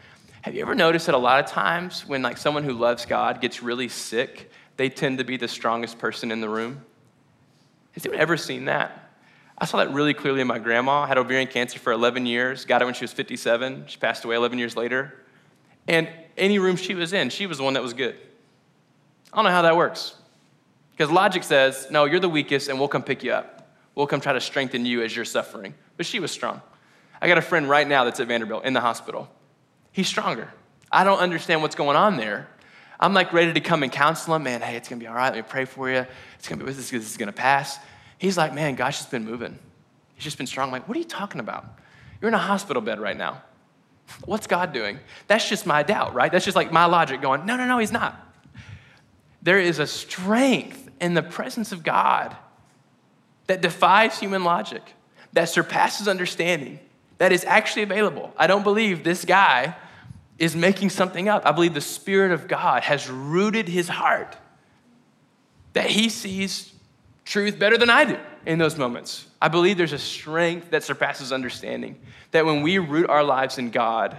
Have 0.42 0.54
you 0.54 0.62
ever 0.62 0.74
noticed 0.74 1.06
that 1.06 1.14
a 1.14 1.18
lot 1.18 1.42
of 1.42 1.50
times 1.50 2.06
when 2.06 2.22
like 2.22 2.36
someone 2.36 2.64
who 2.64 2.72
loves 2.72 3.06
God 3.06 3.40
gets 3.40 3.62
really 3.62 3.88
sick, 3.88 4.50
they 4.76 4.88
tend 4.88 5.18
to 5.18 5.24
be 5.24 5.36
the 5.36 5.48
strongest 5.48 5.98
person 5.98 6.32
in 6.32 6.40
the 6.40 6.48
room? 6.48 6.84
Has 7.92 8.04
anyone 8.04 8.20
ever 8.20 8.36
seen 8.36 8.64
that? 8.64 9.10
I 9.56 9.66
saw 9.66 9.78
that 9.78 9.92
really 9.92 10.14
clearly 10.14 10.40
in 10.40 10.48
my 10.48 10.58
grandma. 10.58 11.06
Had 11.06 11.16
ovarian 11.16 11.46
cancer 11.46 11.78
for 11.78 11.92
11 11.92 12.26
years, 12.26 12.64
got 12.64 12.82
it 12.82 12.84
when 12.84 12.94
she 12.94 13.04
was 13.04 13.12
57. 13.12 13.84
She 13.86 13.98
passed 13.98 14.24
away 14.24 14.34
11 14.34 14.58
years 14.58 14.76
later. 14.76 15.14
And 15.88 16.08
any 16.36 16.58
room 16.58 16.76
she 16.76 16.94
was 16.94 17.12
in, 17.12 17.30
she 17.30 17.46
was 17.46 17.58
the 17.58 17.64
one 17.64 17.74
that 17.74 17.82
was 17.82 17.92
good. 17.92 18.16
I 19.32 19.36
don't 19.36 19.44
know 19.44 19.50
how 19.50 19.62
that 19.62 19.76
works. 19.76 20.14
Because 20.92 21.10
logic 21.10 21.42
says, 21.42 21.88
no, 21.90 22.04
you're 22.04 22.20
the 22.20 22.28
weakest, 22.28 22.68
and 22.68 22.78
we'll 22.78 22.88
come 22.88 23.02
pick 23.02 23.22
you 23.22 23.32
up. 23.32 23.68
We'll 23.94 24.06
come 24.06 24.20
try 24.20 24.32
to 24.32 24.40
strengthen 24.40 24.86
you 24.86 25.02
as 25.02 25.14
you're 25.14 25.24
suffering. 25.24 25.74
But 25.96 26.06
she 26.06 26.20
was 26.20 26.30
strong. 26.30 26.60
I 27.20 27.28
got 27.28 27.38
a 27.38 27.42
friend 27.42 27.68
right 27.68 27.86
now 27.86 28.04
that's 28.04 28.20
at 28.20 28.28
Vanderbilt 28.28 28.64
in 28.64 28.72
the 28.72 28.80
hospital. 28.80 29.28
He's 29.92 30.08
stronger. 30.08 30.52
I 30.90 31.04
don't 31.04 31.18
understand 31.18 31.62
what's 31.62 31.74
going 31.74 31.96
on 31.96 32.16
there. 32.16 32.48
I'm 32.98 33.14
like 33.14 33.32
ready 33.32 33.52
to 33.52 33.60
come 33.60 33.82
and 33.82 33.90
counsel 33.90 34.34
him. 34.34 34.44
Man, 34.44 34.60
hey, 34.60 34.76
it's 34.76 34.88
gonna 34.88 35.00
be 35.00 35.06
all 35.06 35.14
right. 35.14 35.34
Let 35.34 35.36
me 35.36 35.42
pray 35.48 35.64
for 35.64 35.90
you. 35.90 36.06
It's 36.38 36.48
gonna 36.48 36.64
be 36.64 36.72
this, 36.72 36.92
is 36.92 37.16
gonna 37.16 37.32
pass. 37.32 37.78
He's 38.18 38.36
like, 38.36 38.54
man, 38.54 38.76
gosh, 38.76 39.00
it's 39.00 39.10
been 39.10 39.24
moving. 39.24 39.58
He's 40.14 40.24
just 40.24 40.38
been 40.38 40.46
strong. 40.46 40.68
I'm 40.68 40.72
like, 40.72 40.88
what 40.88 40.96
are 40.96 41.00
you 41.00 41.06
talking 41.06 41.40
about? 41.40 41.66
You're 42.20 42.28
in 42.28 42.34
a 42.34 42.38
hospital 42.38 42.80
bed 42.80 43.00
right 43.00 43.16
now. 43.16 43.42
What's 44.24 44.46
God 44.46 44.72
doing? 44.72 44.98
That's 45.26 45.48
just 45.48 45.66
my 45.66 45.82
doubt, 45.82 46.14
right? 46.14 46.30
That's 46.30 46.44
just 46.44 46.56
like 46.56 46.72
my 46.72 46.84
logic 46.86 47.20
going, 47.20 47.46
no, 47.46 47.56
no, 47.56 47.66
no, 47.66 47.78
he's 47.78 47.92
not. 47.92 48.20
There 49.42 49.58
is 49.58 49.78
a 49.78 49.86
strength 49.86 50.90
in 51.00 51.14
the 51.14 51.22
presence 51.22 51.72
of 51.72 51.82
God 51.82 52.36
that 53.46 53.60
defies 53.60 54.18
human 54.18 54.44
logic, 54.44 54.82
that 55.32 55.48
surpasses 55.48 56.08
understanding, 56.08 56.78
that 57.18 57.32
is 57.32 57.44
actually 57.44 57.82
available. 57.82 58.32
I 58.36 58.46
don't 58.46 58.62
believe 58.62 59.04
this 59.04 59.24
guy 59.24 59.76
is 60.38 60.56
making 60.56 60.90
something 60.90 61.28
up. 61.28 61.46
I 61.46 61.52
believe 61.52 61.74
the 61.74 61.80
Spirit 61.80 62.32
of 62.32 62.48
God 62.48 62.82
has 62.82 63.08
rooted 63.08 63.68
his 63.68 63.88
heart, 63.88 64.36
that 65.74 65.86
he 65.86 66.08
sees 66.08 66.72
truth 67.24 67.58
better 67.58 67.76
than 67.76 67.90
I 67.90 68.04
do 68.04 68.18
in 68.46 68.58
those 68.58 68.76
moments. 68.76 69.26
I 69.40 69.48
believe 69.48 69.76
there's 69.76 69.92
a 69.92 69.98
strength 69.98 70.70
that 70.70 70.82
surpasses 70.82 71.32
understanding. 71.32 72.00
That 72.30 72.44
when 72.44 72.62
we 72.62 72.78
root 72.78 73.08
our 73.08 73.24
lives 73.24 73.58
in 73.58 73.70
God, 73.70 74.16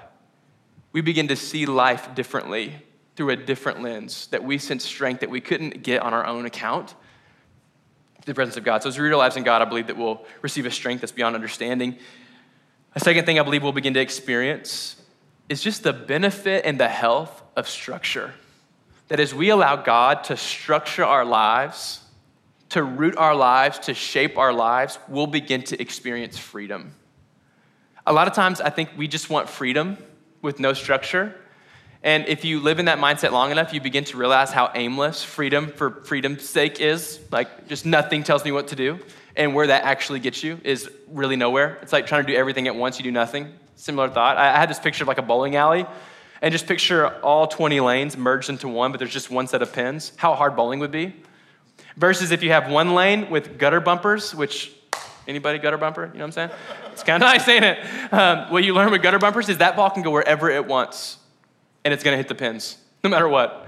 we 0.91 1.01
begin 1.01 1.27
to 1.27 1.35
see 1.35 1.65
life 1.65 2.15
differently 2.15 2.73
through 3.15 3.29
a 3.29 3.35
different 3.35 3.81
lens, 3.81 4.27
that 4.27 4.43
we 4.43 4.57
sense 4.57 4.83
strength 4.83 5.21
that 5.21 5.29
we 5.29 5.41
couldn't 5.41 5.83
get 5.83 6.01
on 6.01 6.13
our 6.13 6.25
own 6.25 6.45
account. 6.45 6.95
The 8.25 8.33
presence 8.33 8.57
of 8.57 8.63
God. 8.63 8.81
So 8.81 8.89
as 8.89 8.97
we 8.97 9.03
root 9.03 9.13
our 9.13 9.19
lives 9.19 9.37
in 9.37 9.43
God, 9.43 9.61
I 9.61 9.65
believe 9.65 9.87
that 9.87 9.97
we'll 9.97 10.25
receive 10.41 10.65
a 10.65 10.71
strength 10.71 11.01
that's 11.01 11.11
beyond 11.11 11.35
understanding. 11.35 11.97
A 12.95 12.99
second 12.99 13.25
thing 13.25 13.39
I 13.39 13.43
believe 13.43 13.61
we'll 13.61 13.71
begin 13.71 13.93
to 13.93 13.99
experience 13.99 14.95
is 15.47 15.61
just 15.61 15.83
the 15.83 15.93
benefit 15.93 16.65
and 16.65 16.79
the 16.79 16.87
health 16.87 17.43
of 17.55 17.69
structure. 17.69 18.33
That 19.09 19.19
as 19.19 19.31
we 19.31 19.49
allow 19.49 19.75
God 19.75 20.23
to 20.25 20.37
structure 20.37 21.05
our 21.05 21.23
lives, 21.23 21.99
to 22.69 22.83
root 22.83 23.17
our 23.17 23.35
lives, 23.35 23.79
to 23.79 23.93
shape 23.93 24.37
our 24.37 24.53
lives, 24.53 24.99
we'll 25.07 25.27
begin 25.27 25.61
to 25.63 25.81
experience 25.81 26.37
freedom. 26.37 26.93
A 28.07 28.13
lot 28.13 28.27
of 28.27 28.33
times, 28.33 28.61
I 28.61 28.69
think 28.69 28.89
we 28.97 29.07
just 29.07 29.29
want 29.29 29.49
freedom 29.49 29.97
with 30.41 30.59
no 30.59 30.73
structure. 30.73 31.35
And 32.03 32.27
if 32.27 32.45
you 32.45 32.59
live 32.59 32.77
in 32.77 32.85
that 32.85 32.99
mindset 32.99 33.31
long 33.31 33.49
enough, 33.49 33.73
you 33.73 33.81
begin 33.81 34.03
to 34.05 34.17
realize 34.17 34.51
how 34.51 34.71
aimless 34.75 35.23
freedom 35.23 35.67
for 35.69 36.03
freedom's 36.03 36.47
sake 36.47 36.79
is. 36.79 37.19
Like, 37.31 37.67
just 37.67 37.85
nothing 37.85 38.23
tells 38.23 38.45
me 38.45 38.51
what 38.51 38.67
to 38.67 38.75
do. 38.75 38.99
And 39.35 39.55
where 39.55 39.67
that 39.67 39.83
actually 39.83 40.19
gets 40.19 40.43
you 40.43 40.59
is 40.63 40.89
really 41.09 41.35
nowhere. 41.35 41.79
It's 41.81 41.91
like 41.91 42.05
trying 42.05 42.25
to 42.25 42.31
do 42.31 42.37
everything 42.37 42.67
at 42.67 42.75
once, 42.75 42.99
you 42.99 43.03
do 43.03 43.11
nothing. 43.11 43.53
Similar 43.75 44.09
thought. 44.09 44.37
I 44.37 44.57
had 44.57 44.69
this 44.69 44.79
picture 44.79 45.03
of 45.03 45.07
like 45.07 45.17
a 45.17 45.23
bowling 45.23 45.55
alley, 45.55 45.85
and 46.41 46.51
just 46.51 46.67
picture 46.67 47.07
all 47.23 47.47
20 47.47 47.79
lanes 47.79 48.15
merged 48.15 48.49
into 48.49 48.67
one, 48.67 48.91
but 48.91 48.99
there's 48.99 49.11
just 49.11 49.31
one 49.31 49.47
set 49.47 49.61
of 49.61 49.73
pins. 49.73 50.11
How 50.15 50.35
hard 50.35 50.55
bowling 50.55 50.79
would 50.79 50.91
be. 50.91 51.15
Versus 51.97 52.31
if 52.31 52.43
you 52.43 52.51
have 52.51 52.69
one 52.69 52.93
lane 52.93 53.29
with 53.29 53.57
gutter 53.57 53.79
bumpers, 53.79 54.35
which 54.35 54.73
anybody 55.27 55.59
gutter 55.59 55.77
bumper? 55.77 56.07
You 56.07 56.19
know 56.19 56.25
what 56.25 56.25
I'm 56.25 56.31
saying? 56.31 56.49
It's 56.91 57.03
kind 57.03 57.23
of 57.23 57.27
nice, 57.27 57.47
ain't 57.47 57.65
it? 57.65 58.13
Um, 58.13 58.51
what 58.51 58.63
you 58.63 58.73
learn 58.73 58.91
with 58.91 59.01
gutter 59.01 59.19
bumpers 59.19 59.49
is 59.49 59.59
that 59.59 59.75
ball 59.75 59.89
can 59.89 60.03
go 60.03 60.11
wherever 60.11 60.49
it 60.49 60.65
wants, 60.65 61.17
and 61.83 61.93
it's 61.93 62.03
going 62.03 62.13
to 62.13 62.17
hit 62.17 62.27
the 62.27 62.35
pins, 62.35 62.77
no 63.03 63.09
matter 63.09 63.27
what. 63.27 63.67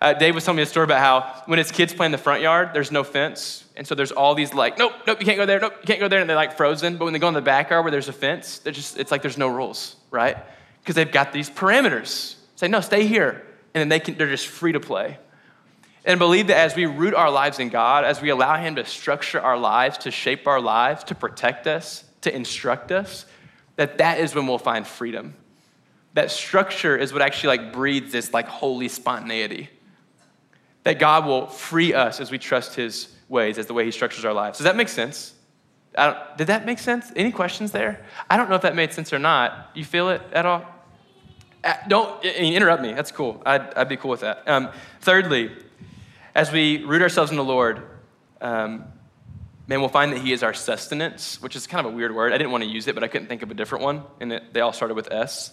Uh, 0.00 0.12
Dave 0.12 0.34
was 0.34 0.44
telling 0.44 0.56
me 0.56 0.62
a 0.62 0.66
story 0.66 0.84
about 0.84 1.00
how 1.00 1.42
when 1.46 1.58
his 1.58 1.72
kids 1.72 1.94
play 1.94 2.06
in 2.06 2.12
the 2.12 2.18
front 2.18 2.42
yard, 2.42 2.70
there's 2.74 2.90
no 2.90 3.04
fence. 3.04 3.64
And 3.76 3.86
so 3.86 3.94
there's 3.94 4.12
all 4.12 4.34
these 4.34 4.52
like, 4.52 4.78
nope, 4.78 4.92
nope, 5.06 5.18
you 5.20 5.24
can't 5.26 5.38
go 5.38 5.46
there, 5.46 5.60
nope, 5.60 5.74
you 5.80 5.86
can't 5.86 6.00
go 6.00 6.08
there. 6.08 6.20
And 6.20 6.28
they're 6.28 6.36
like 6.36 6.56
frozen. 6.56 6.96
But 6.96 7.04
when 7.04 7.14
they 7.14 7.18
go 7.18 7.28
in 7.28 7.34
the 7.34 7.40
backyard 7.40 7.84
where 7.84 7.90
there's 7.90 8.08
a 8.08 8.12
fence, 8.12 8.58
they're 8.58 8.72
just, 8.72 8.98
it's 8.98 9.10
like 9.10 9.22
there's 9.22 9.38
no 9.38 9.48
rules, 9.48 9.96
right? 10.10 10.36
Because 10.80 10.94
they've 10.94 11.10
got 11.10 11.32
these 11.32 11.48
parameters. 11.48 12.34
Say, 12.56 12.68
no, 12.68 12.80
stay 12.80 13.06
here. 13.06 13.46
And 13.72 13.80
then 13.80 13.88
they 13.88 13.98
can, 13.98 14.16
they're 14.16 14.28
just 14.28 14.46
free 14.46 14.72
to 14.72 14.80
play. 14.80 15.18
And 16.04 16.18
believe 16.18 16.48
that 16.48 16.58
as 16.58 16.76
we 16.76 16.84
root 16.84 17.14
our 17.14 17.30
lives 17.30 17.58
in 17.58 17.70
God, 17.70 18.04
as 18.04 18.20
we 18.20 18.28
allow 18.28 18.56
Him 18.56 18.76
to 18.76 18.84
structure 18.84 19.40
our 19.40 19.56
lives, 19.56 19.98
to 19.98 20.10
shape 20.10 20.46
our 20.46 20.60
lives, 20.60 21.04
to 21.04 21.14
protect 21.14 21.66
us, 21.66 22.04
to 22.20 22.34
instruct 22.34 22.92
us, 22.92 23.24
that 23.76 23.98
that 23.98 24.20
is 24.20 24.34
when 24.34 24.46
we'll 24.46 24.58
find 24.58 24.86
freedom. 24.86 25.34
That 26.12 26.30
structure 26.30 26.96
is 26.96 27.12
what 27.12 27.22
actually 27.22 27.58
like 27.58 27.72
breeds 27.72 28.12
this 28.12 28.32
like 28.32 28.46
holy 28.46 28.88
spontaneity. 28.88 29.70
That 30.84 30.98
God 30.98 31.26
will 31.26 31.46
free 31.46 31.94
us 31.94 32.20
as 32.20 32.30
we 32.30 32.38
trust 32.38 32.74
His 32.74 33.08
ways, 33.28 33.56
as 33.56 33.66
the 33.66 33.74
way 33.74 33.86
He 33.86 33.90
structures 33.90 34.24
our 34.24 34.34
lives. 34.34 34.58
Does 34.58 34.64
that 34.64 34.76
make 34.76 34.88
sense? 34.88 35.32
did 36.36 36.48
that 36.48 36.66
make 36.66 36.78
sense? 36.78 37.12
Any 37.14 37.30
questions 37.30 37.70
there? 37.72 38.04
I 38.28 38.36
don't 38.36 38.48
know 38.50 38.56
if 38.56 38.62
that 38.62 38.74
made 38.74 38.92
sense 38.92 39.12
or 39.12 39.18
not. 39.18 39.70
You 39.74 39.84
feel 39.84 40.10
it 40.10 40.22
at 40.32 40.44
all? 40.44 40.64
Uh, 41.62 41.74
don't 41.88 42.22
interrupt 42.24 42.82
me. 42.82 42.92
That's 42.92 43.12
cool. 43.12 43.40
I'd, 43.46 43.72
I'd 43.74 43.88
be 43.88 43.96
cool 43.96 44.10
with 44.10 44.20
that. 44.20 44.42
Um, 44.46 44.70
thirdly, 45.00 45.52
as 46.34 46.50
we 46.50 46.82
root 46.84 47.02
ourselves 47.02 47.30
in 47.30 47.36
the 47.36 47.44
Lord, 47.44 47.82
um, 48.40 48.84
man, 49.66 49.80
we'll 49.80 49.88
find 49.88 50.12
that 50.12 50.20
He 50.20 50.32
is 50.32 50.42
our 50.42 50.54
sustenance, 50.54 51.40
which 51.40 51.54
is 51.54 51.66
kind 51.66 51.86
of 51.86 51.92
a 51.92 51.96
weird 51.96 52.14
word. 52.14 52.32
I 52.32 52.38
didn't 52.38 52.50
want 52.50 52.64
to 52.64 52.70
use 52.70 52.88
it, 52.88 52.94
but 52.94 53.04
I 53.04 53.08
couldn't 53.08 53.28
think 53.28 53.42
of 53.42 53.50
a 53.50 53.54
different 53.54 53.84
one, 53.84 54.02
and 54.20 54.32
it, 54.32 54.52
they 54.52 54.60
all 54.60 54.72
started 54.72 54.94
with 54.94 55.12
S. 55.12 55.52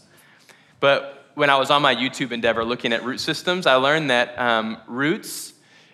But 0.80 1.30
when 1.36 1.50
I 1.50 1.58
was 1.58 1.70
on 1.70 1.82
my 1.82 1.96
YouTube 1.96 2.32
endeavor 2.32 2.66
looking 2.66 2.94
at 2.94 3.04
root 3.04 3.20
systems, 3.20 3.68
I 3.68 3.76
learned 3.76 4.10
that 4.10 4.38
um, 4.40 4.78
roots 4.88 5.54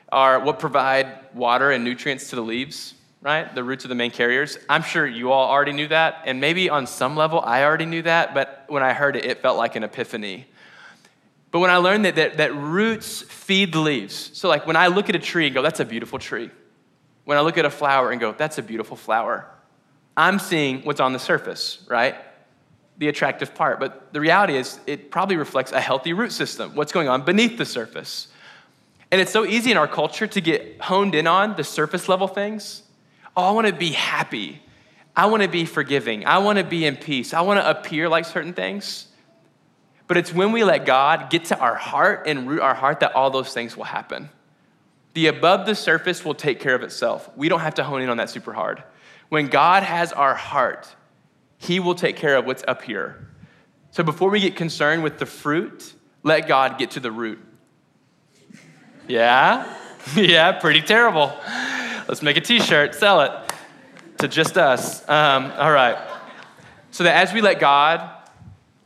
are 0.09 0.39
what 0.39 0.59
provide 0.59 1.33
water 1.33 1.69
and 1.69 1.83
nutrients 1.83 2.29
to 2.29 2.37
the 2.37 2.41
leaves, 2.41 2.93
right? 3.21 3.53
The 3.53 3.63
roots 3.63 3.83
are 3.83 3.89
the 3.89 3.95
main 3.95 4.11
carriers. 4.11 4.57
I'm 4.69 4.83
sure 4.83 5.05
you 5.05 5.33
all 5.33 5.49
already 5.49 5.73
knew 5.73 5.89
that, 5.89 6.23
and 6.25 6.39
maybe 6.39 6.69
on 6.69 6.87
some 6.87 7.17
level 7.17 7.41
I 7.41 7.65
already 7.65 7.85
knew 7.85 8.03
that, 8.03 8.33
but 8.33 8.63
when 8.67 8.83
I 8.83 8.93
heard 8.93 9.17
it, 9.17 9.25
it 9.25 9.41
felt 9.41 9.57
like 9.57 9.75
an 9.75 9.83
epiphany 9.83 10.47
but 11.57 11.61
when 11.61 11.71
I 11.71 11.77
learned 11.77 12.05
that, 12.05 12.17
that, 12.17 12.37
that 12.37 12.53
roots 12.53 13.23
feed 13.23 13.73
the 13.73 13.79
leaves, 13.79 14.29
so 14.37 14.47
like 14.47 14.67
when 14.67 14.75
I 14.75 14.87
look 14.87 15.09
at 15.09 15.15
a 15.15 15.19
tree 15.19 15.47
and 15.47 15.55
go, 15.55 15.63
that's 15.63 15.79
a 15.79 15.85
beautiful 15.85 16.19
tree. 16.19 16.51
When 17.25 17.35
I 17.35 17.41
look 17.41 17.57
at 17.57 17.65
a 17.65 17.71
flower 17.71 18.11
and 18.11 18.21
go, 18.21 18.31
that's 18.31 18.59
a 18.59 18.61
beautiful 18.61 18.95
flower, 18.95 19.49
I'm 20.15 20.37
seeing 20.37 20.81
what's 20.83 20.99
on 20.99 21.13
the 21.13 21.19
surface, 21.19 21.83
right? 21.89 22.13
The 22.99 23.07
attractive 23.07 23.55
part. 23.55 23.79
But 23.79 24.13
the 24.13 24.21
reality 24.21 24.55
is, 24.55 24.79
it 24.85 25.09
probably 25.09 25.35
reflects 25.35 25.71
a 25.71 25.81
healthy 25.81 26.13
root 26.13 26.31
system, 26.31 26.75
what's 26.75 26.91
going 26.91 27.09
on 27.09 27.25
beneath 27.25 27.57
the 27.57 27.65
surface. 27.65 28.27
And 29.09 29.19
it's 29.19 29.31
so 29.31 29.43
easy 29.43 29.71
in 29.71 29.77
our 29.77 29.87
culture 29.87 30.27
to 30.27 30.39
get 30.39 30.79
honed 30.79 31.15
in 31.15 31.25
on 31.25 31.55
the 31.55 31.63
surface 31.63 32.07
level 32.07 32.27
things. 32.27 32.83
Oh, 33.35 33.41
I 33.41 33.49
want 33.49 33.65
to 33.65 33.73
be 33.73 33.93
happy. 33.93 34.61
I 35.15 35.25
want 35.25 35.41
to 35.41 35.49
be 35.49 35.65
forgiving. 35.65 36.23
I 36.27 36.37
want 36.37 36.59
to 36.59 36.63
be 36.63 36.85
in 36.85 36.97
peace. 36.97 37.33
I 37.33 37.41
want 37.41 37.59
to 37.59 37.67
appear 37.67 38.09
like 38.09 38.25
certain 38.25 38.53
things. 38.53 39.06
But 40.07 40.17
it's 40.17 40.33
when 40.33 40.51
we 40.51 40.63
let 40.63 40.85
God 40.85 41.29
get 41.29 41.45
to 41.45 41.59
our 41.59 41.75
heart 41.75 42.23
and 42.27 42.47
root 42.47 42.61
our 42.61 42.73
heart 42.73 43.01
that 43.01 43.13
all 43.13 43.29
those 43.29 43.53
things 43.53 43.75
will 43.75 43.83
happen. 43.83 44.29
The 45.13 45.27
above 45.27 45.65
the 45.65 45.75
surface 45.75 46.23
will 46.23 46.35
take 46.35 46.59
care 46.59 46.75
of 46.75 46.83
itself. 46.83 47.29
We 47.35 47.49
don't 47.49 47.59
have 47.59 47.75
to 47.75 47.83
hone 47.83 48.01
in 48.01 48.09
on 48.09 48.17
that 48.17 48.29
super 48.29 48.53
hard. 48.53 48.83
When 49.29 49.47
God 49.47 49.83
has 49.83 50.13
our 50.13 50.35
heart, 50.35 50.87
He 51.57 51.79
will 51.79 51.95
take 51.95 52.15
care 52.15 52.37
of 52.37 52.45
what's 52.45 52.63
up 52.67 52.83
here. 52.83 53.27
So 53.91 54.03
before 54.03 54.29
we 54.29 54.39
get 54.39 54.55
concerned 54.55 55.03
with 55.03 55.17
the 55.17 55.25
fruit, 55.25 55.93
let 56.23 56.47
God 56.47 56.77
get 56.77 56.91
to 56.91 56.99
the 56.99 57.11
root. 57.11 57.39
Yeah? 59.07 59.73
yeah, 60.15 60.53
pretty 60.53 60.81
terrible. 60.81 61.35
Let's 62.07 62.21
make 62.21 62.37
a 62.37 62.41
t 62.41 62.59
shirt, 62.59 62.95
sell 62.95 63.21
it 63.21 63.31
to 64.19 64.27
just 64.27 64.57
us. 64.57 65.07
Um, 65.09 65.51
all 65.57 65.71
right. 65.71 65.97
So 66.91 67.03
that 67.03 67.15
as 67.27 67.33
we 67.33 67.41
let 67.41 67.59
God 67.59 68.16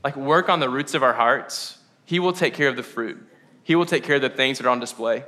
like 0.04 0.16
work 0.16 0.50
on 0.50 0.60
the 0.60 0.70
roots 0.70 0.94
of 0.94 1.04
our 1.04 1.14
hearts, 1.14 1.78
He 2.06 2.20
will 2.20 2.34
take 2.34 2.54
care 2.54 2.68
of 2.68 2.76
the 2.76 2.84
fruit. 2.84 3.22
He 3.64 3.76
will 3.76 3.86
take 3.86 4.04
care 4.04 4.16
of 4.16 4.22
the 4.22 4.30
things 4.30 4.58
that 4.58 4.66
are 4.66 4.70
on 4.70 4.80
display. 4.80 5.24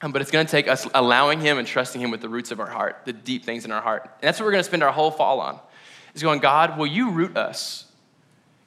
Um, 0.00 0.10
but 0.10 0.20
it's 0.20 0.32
going 0.32 0.44
to 0.44 0.50
take 0.50 0.66
us 0.66 0.86
allowing 0.94 1.40
Him 1.40 1.58
and 1.58 1.66
trusting 1.66 2.00
Him 2.00 2.10
with 2.10 2.20
the 2.20 2.28
roots 2.28 2.50
of 2.50 2.58
our 2.58 2.66
heart, 2.66 3.02
the 3.04 3.12
deep 3.12 3.44
things 3.44 3.64
in 3.64 3.70
our 3.70 3.80
heart. 3.80 4.02
And 4.04 4.28
that's 4.28 4.40
what 4.40 4.46
we're 4.46 4.52
going 4.52 4.64
to 4.64 4.68
spend 4.68 4.82
our 4.82 4.92
whole 4.92 5.12
fall 5.12 5.40
on. 5.40 5.60
Is 6.14 6.22
going, 6.22 6.40
God, 6.40 6.76
will 6.76 6.86
you 6.86 7.10
root 7.10 7.36
us? 7.36 7.86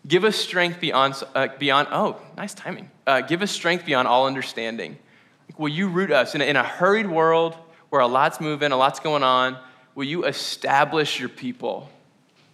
Give 0.07 0.23
us 0.23 0.35
strength 0.35 0.79
beyond, 0.79 1.21
uh, 1.33 1.49
beyond 1.59 1.89
oh, 1.91 2.21
nice 2.37 2.53
timing. 2.53 2.89
Uh, 3.05 3.21
give 3.21 3.41
us 3.41 3.51
strength 3.51 3.85
beyond 3.85 4.07
all 4.07 4.27
understanding. 4.27 4.97
Will 5.57 5.69
you 5.69 5.87
root 5.87 6.11
us 6.11 6.35
in 6.35 6.41
a, 6.41 6.45
in 6.45 6.55
a 6.55 6.63
hurried 6.63 7.07
world 7.07 7.55
where 7.89 8.01
a 8.01 8.07
lot's 8.07 8.39
moving, 8.39 8.71
a 8.71 8.77
lot's 8.77 8.99
going 8.99 9.23
on? 9.23 9.57
Will 9.93 10.05
you 10.05 10.25
establish 10.25 11.19
your 11.19 11.29
people? 11.29 11.89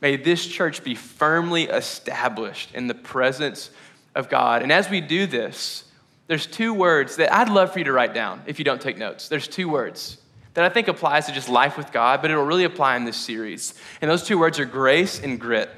May 0.02 0.18
this 0.18 0.46
church 0.46 0.84
be 0.84 0.96
firmly 0.96 1.66
established 1.66 2.74
in 2.74 2.88
the 2.88 2.96
presence 2.96 3.70
of 4.16 4.30
God. 4.30 4.64
And 4.64 4.72
as 4.72 4.90
we 4.90 5.00
do 5.00 5.28
this, 5.28 5.86
there's 6.28 6.48
two 6.48 6.74
words 6.74 7.18
that 7.18 7.34
I'd 7.34 7.50
love 7.50 7.72
for 7.72 7.80
you 7.80 7.86
to 7.86 7.92
write 7.92 8.14
down 8.14 8.42
if 8.48 8.58
you 8.58 8.66
don't 8.66 8.82
take 8.82 8.98
notes. 8.98 9.30
There's 9.30 9.48
two 9.48 9.70
words 9.70 10.18
that 10.54 10.66
I 10.66 10.70
think 10.70 10.88
applies 10.88 11.28
to 11.28 11.32
just 11.32 11.50
life 11.50 11.78
with 11.78 11.92
God, 11.92 12.22
but 12.22 12.32
it'll 12.32 12.46
really 12.46 12.64
apply 12.64 12.98
in 12.98 13.06
this 13.06 13.18
series. 13.18 13.74
And 14.02 14.10
those 14.10 14.24
two 14.24 14.38
words 14.38 14.60
are 14.60 14.66
grace 14.66 15.22
and 15.22 15.40
grit. 15.40 15.70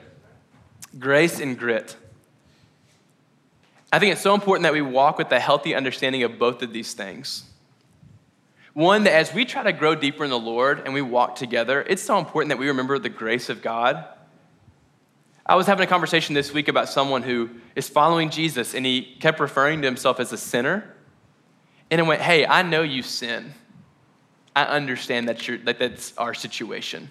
Grace 0.98 1.40
and 1.40 1.58
grit. 1.58 1.96
I 3.92 4.00
think 4.00 4.14
it's 4.14 4.22
so 4.22 4.34
important 4.34 4.64
that 4.64 4.74
we 4.74 4.82
walk 4.82 5.18
with 5.18 5.32
a 5.32 5.40
healthy 5.40 5.76
understanding 5.76 6.24
of 6.24 6.40
both 6.40 6.64
of 6.64 6.74
these 6.74 6.94
things. 6.94 7.44
One, 8.74 9.04
that 9.04 9.14
as 9.14 9.32
we 9.32 9.46
try 9.46 9.62
to 9.62 9.74
grow 9.74 9.94
deeper 9.94 10.24
in 10.24 10.32
the 10.32 10.40
Lord 10.40 10.82
and 10.86 10.96
we 10.96 11.04
walk 11.04 11.36
together, 11.36 11.86
it's 11.88 12.02
so 12.02 12.18
important 12.18 12.50
that 12.50 12.58
we 12.58 12.68
remember 12.68 12.98
the 12.98 13.10
grace 13.10 13.50
of 13.50 13.62
God. 13.62 14.04
I 15.46 15.56
was 15.56 15.68
having 15.68 15.84
a 15.84 15.88
conversation 15.88 16.34
this 16.34 16.54
week 16.54 16.68
about 16.68 16.88
someone 16.88 17.22
who 17.22 17.50
is 17.76 17.90
following 17.90 18.30
Jesus 18.30 18.74
and 18.74 18.86
he 18.86 19.16
kept 19.20 19.40
referring 19.40 19.82
to 19.82 19.88
himself 19.88 20.20
as 20.20 20.32
a 20.32 20.38
sinner. 20.38 20.94
And 21.92 22.00
it 22.00 22.06
went, 22.06 22.22
Hey, 22.22 22.46
I 22.46 22.62
know 22.62 22.82
you 22.82 23.04
sin. 23.04 23.54
I 24.56 24.64
understand 24.64 25.28
that, 25.30 25.48
you're, 25.48 25.58
that 25.60 25.80
that's 25.80 26.16
our 26.18 26.34
situation, 26.34 27.10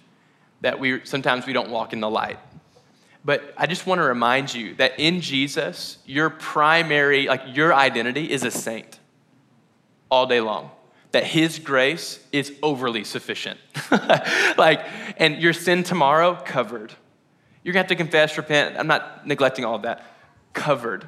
that 0.61 0.79
we 0.79 1.05
sometimes 1.05 1.45
we 1.45 1.53
don't 1.53 1.71
walk 1.71 1.93
in 1.93 2.01
the 2.01 2.09
light. 2.09 2.39
But 3.25 3.53
I 3.57 3.67
just 3.67 3.87
want 3.87 4.01
to 4.01 4.05
remind 4.05 4.55
you 4.55 4.75
that 4.77 4.99
in 4.99 5.21
Jesus, 5.21 5.99
your 6.07 6.31
primary, 6.31 7.27
like 7.27 7.43
your 7.47 7.75
identity 7.75 8.31
is 8.31 8.45
a 8.45 8.51
saint 8.51 8.99
all 10.11 10.27
day 10.27 10.41
long 10.41 10.71
that 11.13 11.25
his 11.25 11.59
grace 11.59 12.19
is 12.33 12.53
overly 12.63 13.05
sufficient. 13.05 13.61
like, 14.57 14.81
and 15.19 15.41
your 15.41 15.53
sin 15.53 15.83
tomorrow, 15.83 16.35
covered. 16.35 16.95
You're 17.63 17.73
gonna 17.73 17.83
have 17.83 17.89
to 17.89 17.97
confess, 17.97 18.37
repent. 18.37 18.77
I'm 18.79 18.87
not 18.87 19.27
neglecting 19.27 19.65
all 19.65 19.77
of 19.77 19.83
that. 19.83 20.05
Covered. 20.53 21.07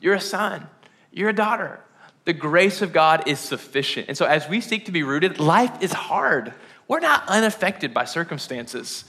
You're 0.00 0.14
a 0.14 0.20
son. 0.20 0.68
You're 1.12 1.30
a 1.30 1.34
daughter. 1.34 1.80
The 2.26 2.32
grace 2.32 2.82
of 2.82 2.92
God 2.92 3.28
is 3.28 3.38
sufficient. 3.38 4.08
And 4.08 4.16
so, 4.16 4.26
as 4.26 4.48
we 4.48 4.60
seek 4.60 4.86
to 4.86 4.92
be 4.92 5.02
rooted, 5.02 5.38
life 5.38 5.82
is 5.82 5.92
hard. 5.92 6.52
We're 6.88 7.00
not 7.00 7.26
unaffected 7.28 7.94
by 7.94 8.04
circumstances. 8.04 9.04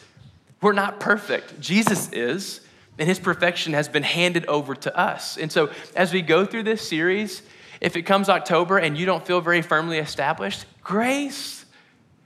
We're 0.62 0.74
not 0.74 1.00
perfect. 1.00 1.60
Jesus 1.60 2.12
is, 2.12 2.62
and 2.98 3.08
his 3.08 3.20
perfection 3.20 3.74
has 3.74 3.88
been 3.88 4.04
handed 4.04 4.46
over 4.48 4.76
to 4.76 4.98
us. 4.98 5.38
And 5.38 5.52
so, 5.52 5.72
as 5.96 6.14
we 6.14 6.22
go 6.22 6.46
through 6.46 6.64
this 6.64 6.88
series, 6.88 7.42
if 7.82 7.96
it 7.96 8.04
comes 8.04 8.30
October 8.30 8.78
and 8.78 8.98
you 8.98 9.06
don't 9.06 9.26
feel 9.26 9.42
very 9.42 9.62
firmly 9.62 9.98
established, 10.00 10.66
grace. 10.82 11.66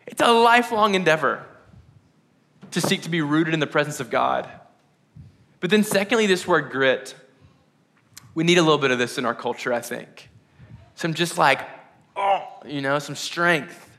It's 0.07 0.21
a 0.21 0.31
lifelong 0.31 0.95
endeavor 0.95 1.45
to 2.71 2.81
seek 2.81 3.03
to 3.03 3.09
be 3.09 3.21
rooted 3.21 3.53
in 3.53 3.59
the 3.59 3.67
presence 3.67 3.99
of 3.99 4.09
God. 4.09 4.49
But 5.61 5.69
then, 5.69 5.83
secondly, 5.83 6.27
this 6.27 6.45
word 6.45 6.69
grit. 6.71 7.15
We 8.35 8.43
need 8.43 8.57
a 8.57 8.61
little 8.61 8.77
bit 8.77 8.91
of 8.91 8.97
this 8.97 9.17
in 9.17 9.25
our 9.25 9.35
culture, 9.35 9.71
I 9.71 9.79
think. 9.79 10.29
Some 10.95 11.13
just 11.13 11.37
like, 11.37 11.61
oh, 12.15 12.45
you 12.65 12.81
know, 12.81 12.99
some 12.99 13.15
strength. 13.15 13.89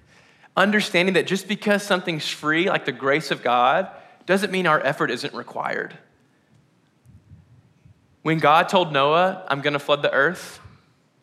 Understanding 0.57 1.15
that 1.15 1.27
just 1.27 1.49
because 1.49 1.83
something's 1.83 2.29
free, 2.29 2.69
like 2.69 2.85
the 2.85 2.93
grace 2.93 3.31
of 3.31 3.43
God, 3.43 3.89
doesn't 4.27 4.53
mean 4.53 4.67
our 4.67 4.81
effort 4.81 5.11
isn't 5.11 5.33
required. 5.35 5.97
When 8.23 8.39
God 8.39 8.69
told 8.69 8.93
Noah, 8.93 9.45
I'm 9.49 9.61
going 9.61 9.73
to 9.73 9.79
flood 9.79 10.03
the 10.03 10.13
earth, 10.13 10.61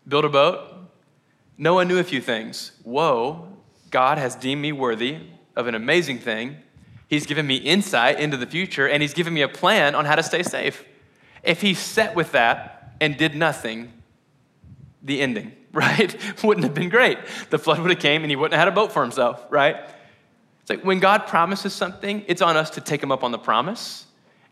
build 0.08 0.26
a 0.26 0.30
boat, 0.30 0.74
Noah 1.58 1.86
knew 1.86 1.98
a 1.98 2.04
few 2.04 2.22
things. 2.22 2.72
Whoa, 2.84 3.48
God 3.90 4.18
has 4.18 4.36
deemed 4.36 4.62
me 4.62 4.72
worthy 4.72 5.20
of 5.56 5.68
an 5.68 5.76
amazing 5.76 6.20
thing. 6.20 6.58
He's 7.10 7.26
given 7.26 7.46
me 7.46 7.58
insight 7.58 8.20
into 8.20 8.38
the 8.38 8.46
future, 8.46 8.88
and 8.88 9.02
He's 9.02 9.14
given 9.14 9.34
me 9.34 9.42
a 9.42 9.50
plan 9.50 9.96
on 9.96 10.06
how 10.06 10.16
to 10.16 10.24
stay 10.24 10.44
safe. 10.44 10.86
If 11.44 11.62
he 11.62 11.74
sat 11.74 12.16
with 12.16 12.32
that 12.34 12.96
and 13.02 13.18
did 13.18 13.36
nothing, 13.36 13.94
the 15.02 15.22
ending, 15.22 15.54
right? 15.72 16.16
wouldn't 16.44 16.64
have 16.64 16.74
been 16.74 16.90
great. 16.90 17.18
The 17.50 17.60
flood 17.60 17.80
would 17.80 17.90
have 17.90 18.00
came 18.00 18.24
and 18.24 18.32
he 18.32 18.36
wouldn't 18.36 18.54
have 18.54 18.60
had 18.60 18.68
a 18.68 18.76
boat 18.76 18.92
for 18.92 19.02
himself, 19.02 19.46
right? 19.50 19.78
It's 20.62 20.70
like 20.70 20.84
when 20.84 21.00
God 21.00 21.28
promises 21.28 21.74
something, 21.74 22.24
it's 22.28 22.42
on 22.42 22.58
us 22.58 22.72
to 22.72 22.82
take 22.82 23.02
him 23.02 23.12
up 23.12 23.24
on 23.24 23.32
the 23.32 23.40
promise. 23.40 24.06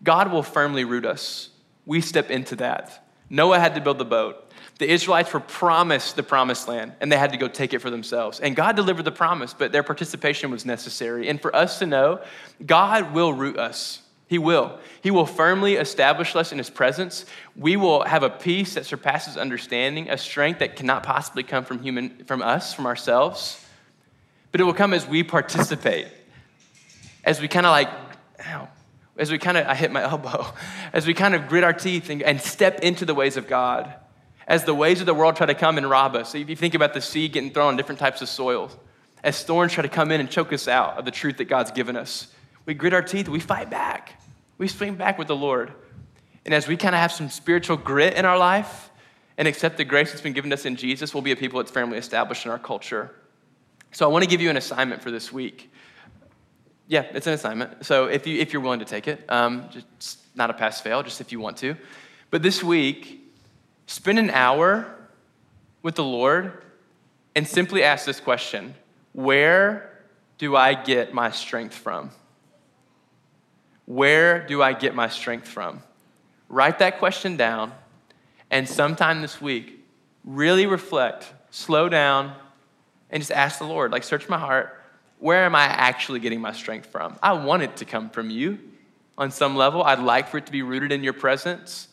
God 0.04 0.32
will 0.32 0.44
firmly 0.44 0.84
root 0.84 1.06
us. 1.06 1.50
We 1.86 2.02
step 2.02 2.32
into 2.32 2.56
that. 2.58 3.07
Noah 3.30 3.60
had 3.60 3.76
to 3.76 3.82
build 3.82 3.98
the 3.98 4.06
boat. 4.06 4.44
The 4.80 4.90
Israelites 4.90 5.34
were 5.34 5.40
promised 5.40 6.16
the 6.16 6.24
promised 6.24 6.68
land, 6.68 6.94
and 7.02 7.12
they 7.12 7.18
had 7.18 7.32
to 7.32 7.38
go 7.38 7.48
take 7.48 7.74
it 7.74 7.80
for 7.80 7.90
themselves. 7.90 8.40
And 8.40 8.56
God 8.56 8.76
delivered 8.76 9.04
the 9.04 9.12
promise, 9.12 9.54
but 9.54 9.72
their 9.72 9.84
participation 9.84 10.52
was 10.52 10.66
necessary. 10.66 11.28
And 11.28 11.42
for 11.42 11.56
us 11.56 11.80
to 11.80 11.88
know, 11.88 12.22
God 12.64 13.14
will 13.14 13.34
root 13.34 13.58
us. 13.58 14.02
He 14.28 14.38
will. 14.38 14.78
He 15.02 15.10
will 15.10 15.26
firmly 15.26 15.76
establish 15.76 16.36
us 16.36 16.52
in 16.52 16.58
His 16.58 16.70
presence. 16.70 17.26
We 17.56 17.76
will 17.76 18.04
have 18.04 18.24
a 18.24 18.30
peace 18.30 18.76
that 18.76 18.86
surpasses 18.86 19.38
understanding, 19.38 20.10
a 20.10 20.18
strength 20.18 20.60
that 20.60 20.76
cannot 20.76 21.04
possibly 21.04 21.44
come 21.44 21.64
from 21.64 21.80
human, 21.82 22.26
from 22.26 22.42
us, 22.42 22.74
from 22.74 22.86
ourselves. 22.86 23.66
But 24.52 24.62
it 24.62 24.66
will 24.66 24.74
come 24.74 24.94
as 24.94 25.08
we 25.08 25.24
participate, 25.24 26.08
as 27.24 27.42
we 27.42 27.48
kind 27.48 27.66
of 27.66 27.72
like, 27.72 27.90
ow, 28.46 28.68
as 29.18 29.32
we 29.32 29.38
kind 29.38 29.58
of, 29.58 29.68
I 29.68 29.76
hit 29.76 29.92
my 29.92 30.02
elbow, 30.12 30.46
as 30.94 31.08
we 31.08 31.14
kind 31.14 31.36
of 31.36 31.48
grit 31.48 31.64
our 31.64 31.74
teeth 31.74 32.10
and, 32.10 32.22
and 32.22 32.42
step 32.42 32.80
into 32.82 33.06
the 33.06 33.14
ways 33.14 33.38
of 33.38 33.48
God 33.48 33.94
as 34.48 34.64
the 34.64 34.74
ways 34.74 35.02
of 35.02 35.06
the 35.06 35.14
world 35.14 35.36
try 35.36 35.46
to 35.46 35.54
come 35.54 35.78
and 35.78 35.90
rob 35.90 36.16
us. 36.16 36.32
So 36.32 36.38
if 36.38 36.50
you 36.50 36.56
think 36.56 36.74
about 36.74 36.94
the 36.94 37.02
seed 37.02 37.34
getting 37.34 37.52
thrown 37.52 37.68
on 37.68 37.78
different 37.78 38.00
types 38.00 38.22
of 38.22 38.30
soils, 38.30 38.76
as 39.24 39.44
thorns 39.44 39.74
try 39.74 39.82
to 39.82 39.90
come 39.90 40.10
in 40.12 40.22
and 40.22 40.32
choke 40.32 40.54
us 40.54 40.68
out 40.68 40.98
of 40.98 41.06
the 41.06 41.12
truth 41.12 41.38
that 41.38 41.46
God's 41.46 41.72
given 41.72 41.98
us, 41.98 42.28
we 42.66 42.74
grit 42.74 42.94
our 42.94 43.02
teeth, 43.02 43.28
we 43.28 43.40
fight 43.40 43.70
back. 43.70 44.22
We 44.58 44.68
swing 44.68 44.96
back 44.96 45.18
with 45.18 45.28
the 45.28 45.36
Lord. 45.36 45.74
And 46.46 46.54
as 46.54 46.68
we 46.68 46.78
kind 46.78 46.96
of 46.96 47.02
have 47.02 47.12
some 47.12 47.30
spiritual 47.30 47.78
grit 47.78 48.14
in 48.14 48.24
our 48.26 48.38
life 48.38 48.90
and 49.38 49.48
accept 49.48 49.78
the 49.78 49.84
grace 49.84 50.12
that's 50.12 50.22
been 50.22 50.34
given 50.34 50.52
us 50.54 50.66
in 50.66 50.78
Jesus, 50.78 51.14
we'll 51.14 51.22
be 51.22 51.32
a 51.34 51.36
people 51.36 51.60
that's 51.60 51.72
firmly 51.72 51.98
established 51.98 52.46
in 52.46 52.52
our 52.52 52.58
culture. 52.58 53.14
So 53.92 54.06
I 54.06 54.12
want 54.12 54.24
to 54.24 54.30
give 54.30 54.42
you 54.42 54.50
an 54.50 54.58
assignment 54.58 55.02
for 55.02 55.12
this 55.12 55.32
week. 55.32 55.72
Yeah, 56.88 57.02
it's 57.14 57.28
an 57.28 57.34
assignment. 57.34 57.86
So 57.86 58.06
if, 58.06 58.26
you, 58.26 58.40
if 58.40 58.54
you're 58.54 58.62
willing 58.62 58.80
to 58.80 58.86
take 58.86 59.08
it, 59.08 59.26
um, 59.30 59.70
just 59.72 60.20
not 60.36 60.50
a 60.50 60.54
pass 60.54 60.80
fail, 60.80 61.04
just 61.04 61.22
if 61.22 61.32
you 61.32 61.40
want 61.40 61.58
to. 61.58 61.76
But 62.30 62.44
this 62.44 62.64
week, 62.64 63.28
Spend 63.88 64.20
an 64.20 64.30
hour 64.30 64.94
with 65.82 65.96
the 65.96 66.04
Lord 66.04 66.62
and 67.36 67.48
simply 67.48 67.84
ask 67.84 68.06
this 68.06 68.20
question 68.20 68.76
Where 69.14 70.04
do 70.38 70.56
I 70.56 70.74
get 70.74 71.14
my 71.14 71.32
strength 71.32 71.74
from? 71.74 72.12
Where 73.86 74.46
do 74.46 74.62
I 74.62 74.74
get 74.74 74.94
my 74.94 75.08
strength 75.08 75.48
from? 75.48 75.82
Write 76.50 76.80
that 76.80 77.00
question 77.00 77.38
down 77.38 77.72
and 78.52 78.68
sometime 78.68 79.22
this 79.22 79.42
week, 79.42 79.86
really 80.24 80.66
reflect, 80.66 81.34
slow 81.50 81.90
down, 81.90 82.34
and 83.10 83.22
just 83.22 83.32
ask 83.32 83.60
the 83.60 83.66
Lord, 83.66 83.92
like, 83.92 84.04
search 84.04 84.30
my 84.30 84.38
heart. 84.38 84.77
Where 85.20 85.46
am 85.46 85.56
I 85.56 85.64
actually 85.64 86.20
getting 86.20 86.42
my 86.42 86.54
strength 86.54 86.88
from? 86.88 87.18
I 87.24 87.34
want 87.34 87.64
it 87.64 87.78
to 87.78 87.86
come 87.86 88.10
from 88.10 88.30
you 88.30 88.60
on 89.18 89.32
some 89.32 89.56
level. 89.56 89.84
I'd 89.84 90.00
like 90.00 90.30
for 90.30 90.38
it 90.38 90.46
to 90.46 90.52
be 90.52 90.62
rooted 90.62 90.92
in 90.92 91.04
your 91.04 91.14
presence 91.14 91.88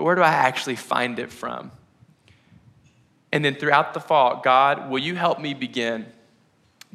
but 0.00 0.04
where 0.04 0.14
do 0.14 0.22
I 0.22 0.30
actually 0.30 0.76
find 0.76 1.18
it 1.18 1.30
from? 1.30 1.70
And 3.32 3.44
then 3.44 3.54
throughout 3.54 3.92
the 3.92 4.00
fall, 4.00 4.40
God, 4.42 4.88
will 4.88 4.98
you 4.98 5.14
help 5.14 5.38
me 5.38 5.52
begin 5.52 6.06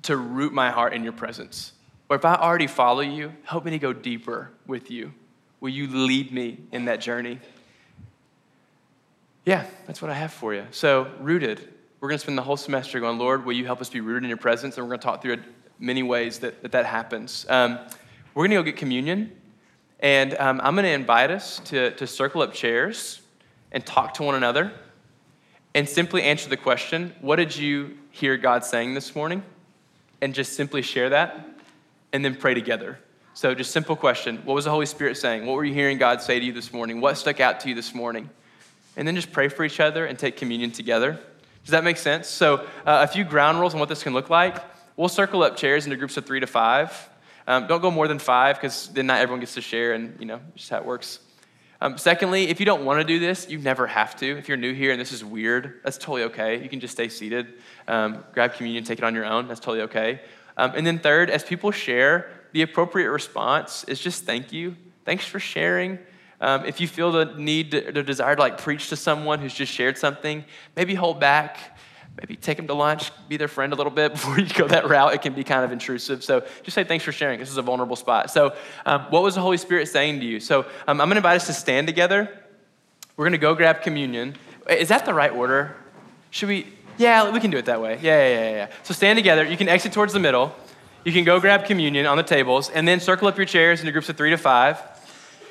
to 0.02 0.18
root 0.18 0.54
my 0.54 0.72
heart 0.72 0.94
in 0.94 1.04
your 1.04 1.14
presence? 1.14 1.74
Or 2.10 2.16
if 2.16 2.26
I 2.26 2.34
already 2.34 2.66
follow 2.66 3.02
you, 3.02 3.32
help 3.44 3.64
me 3.64 3.70
to 3.70 3.78
go 3.78 3.94
deeper 3.94 4.50
with 4.66 4.90
you. 4.90 5.14
Will 5.60 5.70
you 5.70 5.86
lead 5.88 6.32
me 6.32 6.58
in 6.72 6.86
that 6.86 7.00
journey? 7.00 7.40
Yeah, 9.46 9.66
that's 9.86 10.02
what 10.02 10.10
I 10.10 10.16
have 10.16 10.34
for 10.34 10.54
you. 10.56 10.66
So, 10.72 11.12
rooted. 11.20 11.60
We're 12.00 12.10
going 12.10 12.18
to 12.18 12.24
spend 12.24 12.40
the 12.40 12.44
whole 12.44 12.58
semester 12.58 13.00
going, 13.00 13.20
Lord, 13.20 13.46
will 13.46 13.54
you 13.54 13.66
help 13.66 13.82
us 13.82 13.90
be 13.90 14.02
rooted 14.02 14.24
in 14.24 14.30
your 14.30 14.38
presence? 14.38 14.78
And 14.78 14.86
we're 14.86 14.98
going 14.98 15.00
to 15.00 15.06
talk 15.06 15.22
through 15.22 15.44
many 15.80 16.04
ways 16.04 16.40
that 16.40 16.62
that, 16.62 16.72
that 16.72 16.86
happens. 16.86 17.46
Um, 17.50 17.80
we're 18.34 18.48
going 18.48 18.52
to 18.52 18.58
go 18.58 18.64
get 18.64 18.78
communion. 18.78 19.32
And 20.00 20.36
um, 20.36 20.60
I'm 20.62 20.76
going 20.76 20.84
to 20.84 20.92
invite 20.92 21.32
us 21.32 21.60
to, 21.66 21.92
to 21.92 22.06
circle 22.06 22.42
up 22.42 22.54
chairs 22.54 23.22
and 23.72 23.86
talk 23.86 24.14
to 24.16 24.24
one 24.24 24.36
another 24.36 24.74
and 25.74 25.88
simply 25.88 26.22
answer 26.24 26.50
the 26.50 26.58
question 26.58 27.14
what 27.22 27.38
did 27.38 27.56
you 27.56 27.98
hear 28.12 28.38
God 28.38 28.64
saying 28.66 28.94
this 28.94 29.16
morning? 29.16 29.42
And 30.22 30.34
just 30.34 30.54
simply 30.54 30.82
share 30.82 31.10
that 31.10 31.48
and 32.14 32.24
then 32.24 32.36
pray 32.36 32.54
together. 32.54 33.00
So, 33.34 33.54
just 33.54 33.72
simple 33.72 33.96
question 33.96 34.38
What 34.46 34.54
was 34.54 34.66
the 34.66 34.72
Holy 34.72 34.86
Spirit 34.86 35.18
saying? 35.18 35.46
What 35.46 35.56
were 35.56 35.66
you 35.66 35.74
hearing 35.74 35.98
God 35.98 36.22
say 36.22 36.40
to 36.40 36.46
you 36.46 36.54
this 36.54 36.72
morning? 36.72 37.02
What 37.02 37.18
stuck 37.18 37.40
out 37.40 37.60
to 37.62 37.70
you 37.70 37.76
this 37.76 37.94
morning? 37.94 38.30
And 38.98 39.08
then 39.08 39.16
just 39.16 39.32
pray 39.32 39.50
for 39.50 39.66
each 39.66 39.80
other 39.80 40.06
and 40.06 40.18
take 40.18 40.38
communion 40.38 40.72
together. 40.72 41.20
Does 41.64 41.72
that 41.72 41.84
make 41.84 41.98
sense? 41.98 42.28
So, 42.28 42.58
uh, 42.86 43.04
a 43.04 43.08
few 43.08 43.24
ground 43.24 43.60
rules 43.60 43.74
on 43.74 43.80
what 43.80 43.90
this 43.90 44.04
can 44.04 44.14
look 44.14 44.30
like. 44.30 44.56
We'll 44.98 45.10
circle 45.10 45.44
up 45.44 45.58
chairs 45.58 45.86
into 45.86 45.98
groups 45.98 46.18
of 46.18 46.26
three 46.26 46.40
to 46.40 46.48
five. 46.48 47.10
Um, 47.48 47.68
don't 47.68 47.82
go 47.82 47.92
more 47.92 48.08
than 48.08 48.20
five 48.20 48.56
because 48.56 48.88
then 48.88 49.08
not 49.08 49.20
everyone 49.20 49.40
gets 49.40 49.54
to 49.56 49.62
share, 49.62 49.94
and 49.94 50.20
you 50.20 50.26
know, 50.26 50.40
just 50.56 50.70
how 50.70 50.78
it 50.78 50.86
works. 50.86 51.20
Um, 51.82 51.98
secondly, 51.98 52.48
if 52.48 52.60
you 52.60 52.66
don't 52.66 52.86
want 52.86 53.02
to 53.02 53.04
do 53.04 53.20
this, 53.20 53.50
you 53.50 53.58
never 53.58 53.86
have 53.86 54.16
to. 54.18 54.38
If 54.38 54.48
you're 54.48 54.58
new 54.58 54.74
here 54.74 54.92
and 54.92 55.00
this 55.00 55.12
is 55.12 55.24
weird, 55.24 55.82
that's 55.84 55.98
totally 55.98 56.24
okay. 56.24 56.64
You 56.64 56.70
can 56.70 56.80
just 56.80 56.94
stay 56.94 57.10
seated, 57.10 57.54
um, 57.88 58.24
grab 58.34 58.54
communion, 58.54 58.84
take 58.86 58.98
it 58.98 59.04
on 59.04 59.14
your 59.14 59.26
own. 59.26 59.48
That's 59.48 59.60
totally 59.60 59.82
okay. 59.82 60.22
Um, 60.58 60.72
and 60.76 60.88
then 60.88 61.00
third, 61.00 61.30
as 61.30 61.44
people 61.44 61.72
share, 61.72 62.32
the 62.54 62.62
appropriate 62.62 63.12
response 63.12 63.84
is 63.84 64.00
just 64.00 64.24
thank 64.24 64.54
you. 64.54 64.78
Thanks 65.04 65.26
for 65.26 65.40
sharing. 65.40 66.00
Um, 66.40 66.66
if 66.66 66.80
you 66.80 66.88
feel 66.88 67.12
the 67.12 67.26
need, 67.38 67.72
to, 67.72 67.92
the 67.92 68.04
desire 68.04 68.36
to 68.36 68.42
like 68.42 68.58
preach 68.58 68.90
to 68.90 68.96
someone 68.96 69.40
who's 69.40 69.54
just 69.54 69.72
shared 69.72 69.98
something, 69.98 70.46
maybe 70.76 70.96
hold 70.96 71.20
back 71.20 71.78
maybe 72.18 72.36
take 72.36 72.58
them 72.58 72.68
to 72.68 72.74
lunch, 72.74 73.12
be 73.28 73.38
their 73.38 73.48
friend 73.48 73.74
a 73.74 73.76
little 73.76 73.92
bit 73.92 74.12
before 74.14 74.40
you 74.40 74.48
go 74.48 74.68
that 74.68 74.88
route. 74.90 75.14
It 75.14 75.22
can 75.22 75.34
be 75.34 75.44
kind 75.44 75.64
of 75.64 75.72
intrusive. 75.72 76.24
So 76.24 76.46
just 76.64 76.76
say 76.76 76.84
thanks 76.84 77.04
for 77.04 77.12
sharing. 77.12 77.40
This 77.40 77.50
is 77.50 77.58
a 77.58 77.62
vulnerable 77.62 77.96
spot. 77.96 78.32
So, 78.32 78.56
um, 78.86 79.02
what 79.10 79.24
was 79.24 79.36
the 79.36 79.42
Holy 79.42 79.58
Spirit 79.58 79.88
saying 79.88 80.20
to 80.20 80.26
you? 80.26 80.40
So, 80.40 80.62
um, 80.88 81.02
I'm 81.02 81.08
going 81.08 81.12
to 81.12 81.18
invite 81.18 81.38
us 81.38 81.48
to 81.48 81.54
stand 81.54 81.88
together. 81.88 82.30
We're 83.18 83.26
going 83.26 83.34
to 83.34 83.38
go 83.38 83.56
grab 83.56 83.82
communion. 83.82 84.36
Is 84.70 84.90
that 84.90 85.06
the 85.06 85.14
right 85.14 85.32
order? 85.32 85.76
Should 86.32 86.50
we? 86.50 86.68
Yeah, 86.98 87.32
we 87.32 87.40
can 87.40 87.52
do 87.52 87.58
it 87.58 87.66
that 87.66 87.82
way. 87.82 88.00
Yeah, 88.02 88.28
yeah, 88.28 88.40
yeah, 88.40 88.52
yeah. 88.52 88.72
So, 88.84 88.94
stand 88.94 89.18
together. 89.18 89.46
You 89.46 89.58
can 89.58 89.70
exit 89.70 89.94
towards 89.94 90.14
the 90.14 90.20
middle. 90.20 90.56
You 91.04 91.12
can 91.12 91.24
go 91.24 91.40
grab 91.40 91.66
communion 91.66 92.08
on 92.08 92.18
the 92.18 92.24
tables 92.24 92.70
and 92.72 92.88
then 92.88 93.00
circle 93.00 93.28
up 93.28 93.38
your 93.38 93.46
chairs 93.46 93.80
into 93.80 93.92
groups 93.92 94.10
of 94.10 94.18
three 94.18 94.32
to 94.32 94.38
five. 94.38 94.82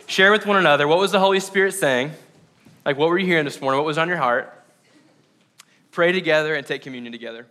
Share 0.07 0.33
with 0.33 0.46
one 0.46 0.57
another 0.57 0.88
what 0.88 0.98
was 0.98 1.12
the 1.12 1.20
Holy 1.20 1.40
Spirit 1.40 1.72
saying? 1.72 2.11
Like, 2.85 2.98
what 2.98 3.09
were 3.09 3.18
you 3.18 3.27
hearing 3.27 3.44
this 3.44 3.61
morning? 3.61 3.79
What 3.79 3.87
was 3.87 3.96
on 3.96 4.09
your 4.09 4.16
heart? 4.18 4.63
Pray 5.94 6.12
together, 6.12 6.54
and 6.54 6.66
take 6.66 6.83
communion 6.83 7.12
together. 7.12 7.46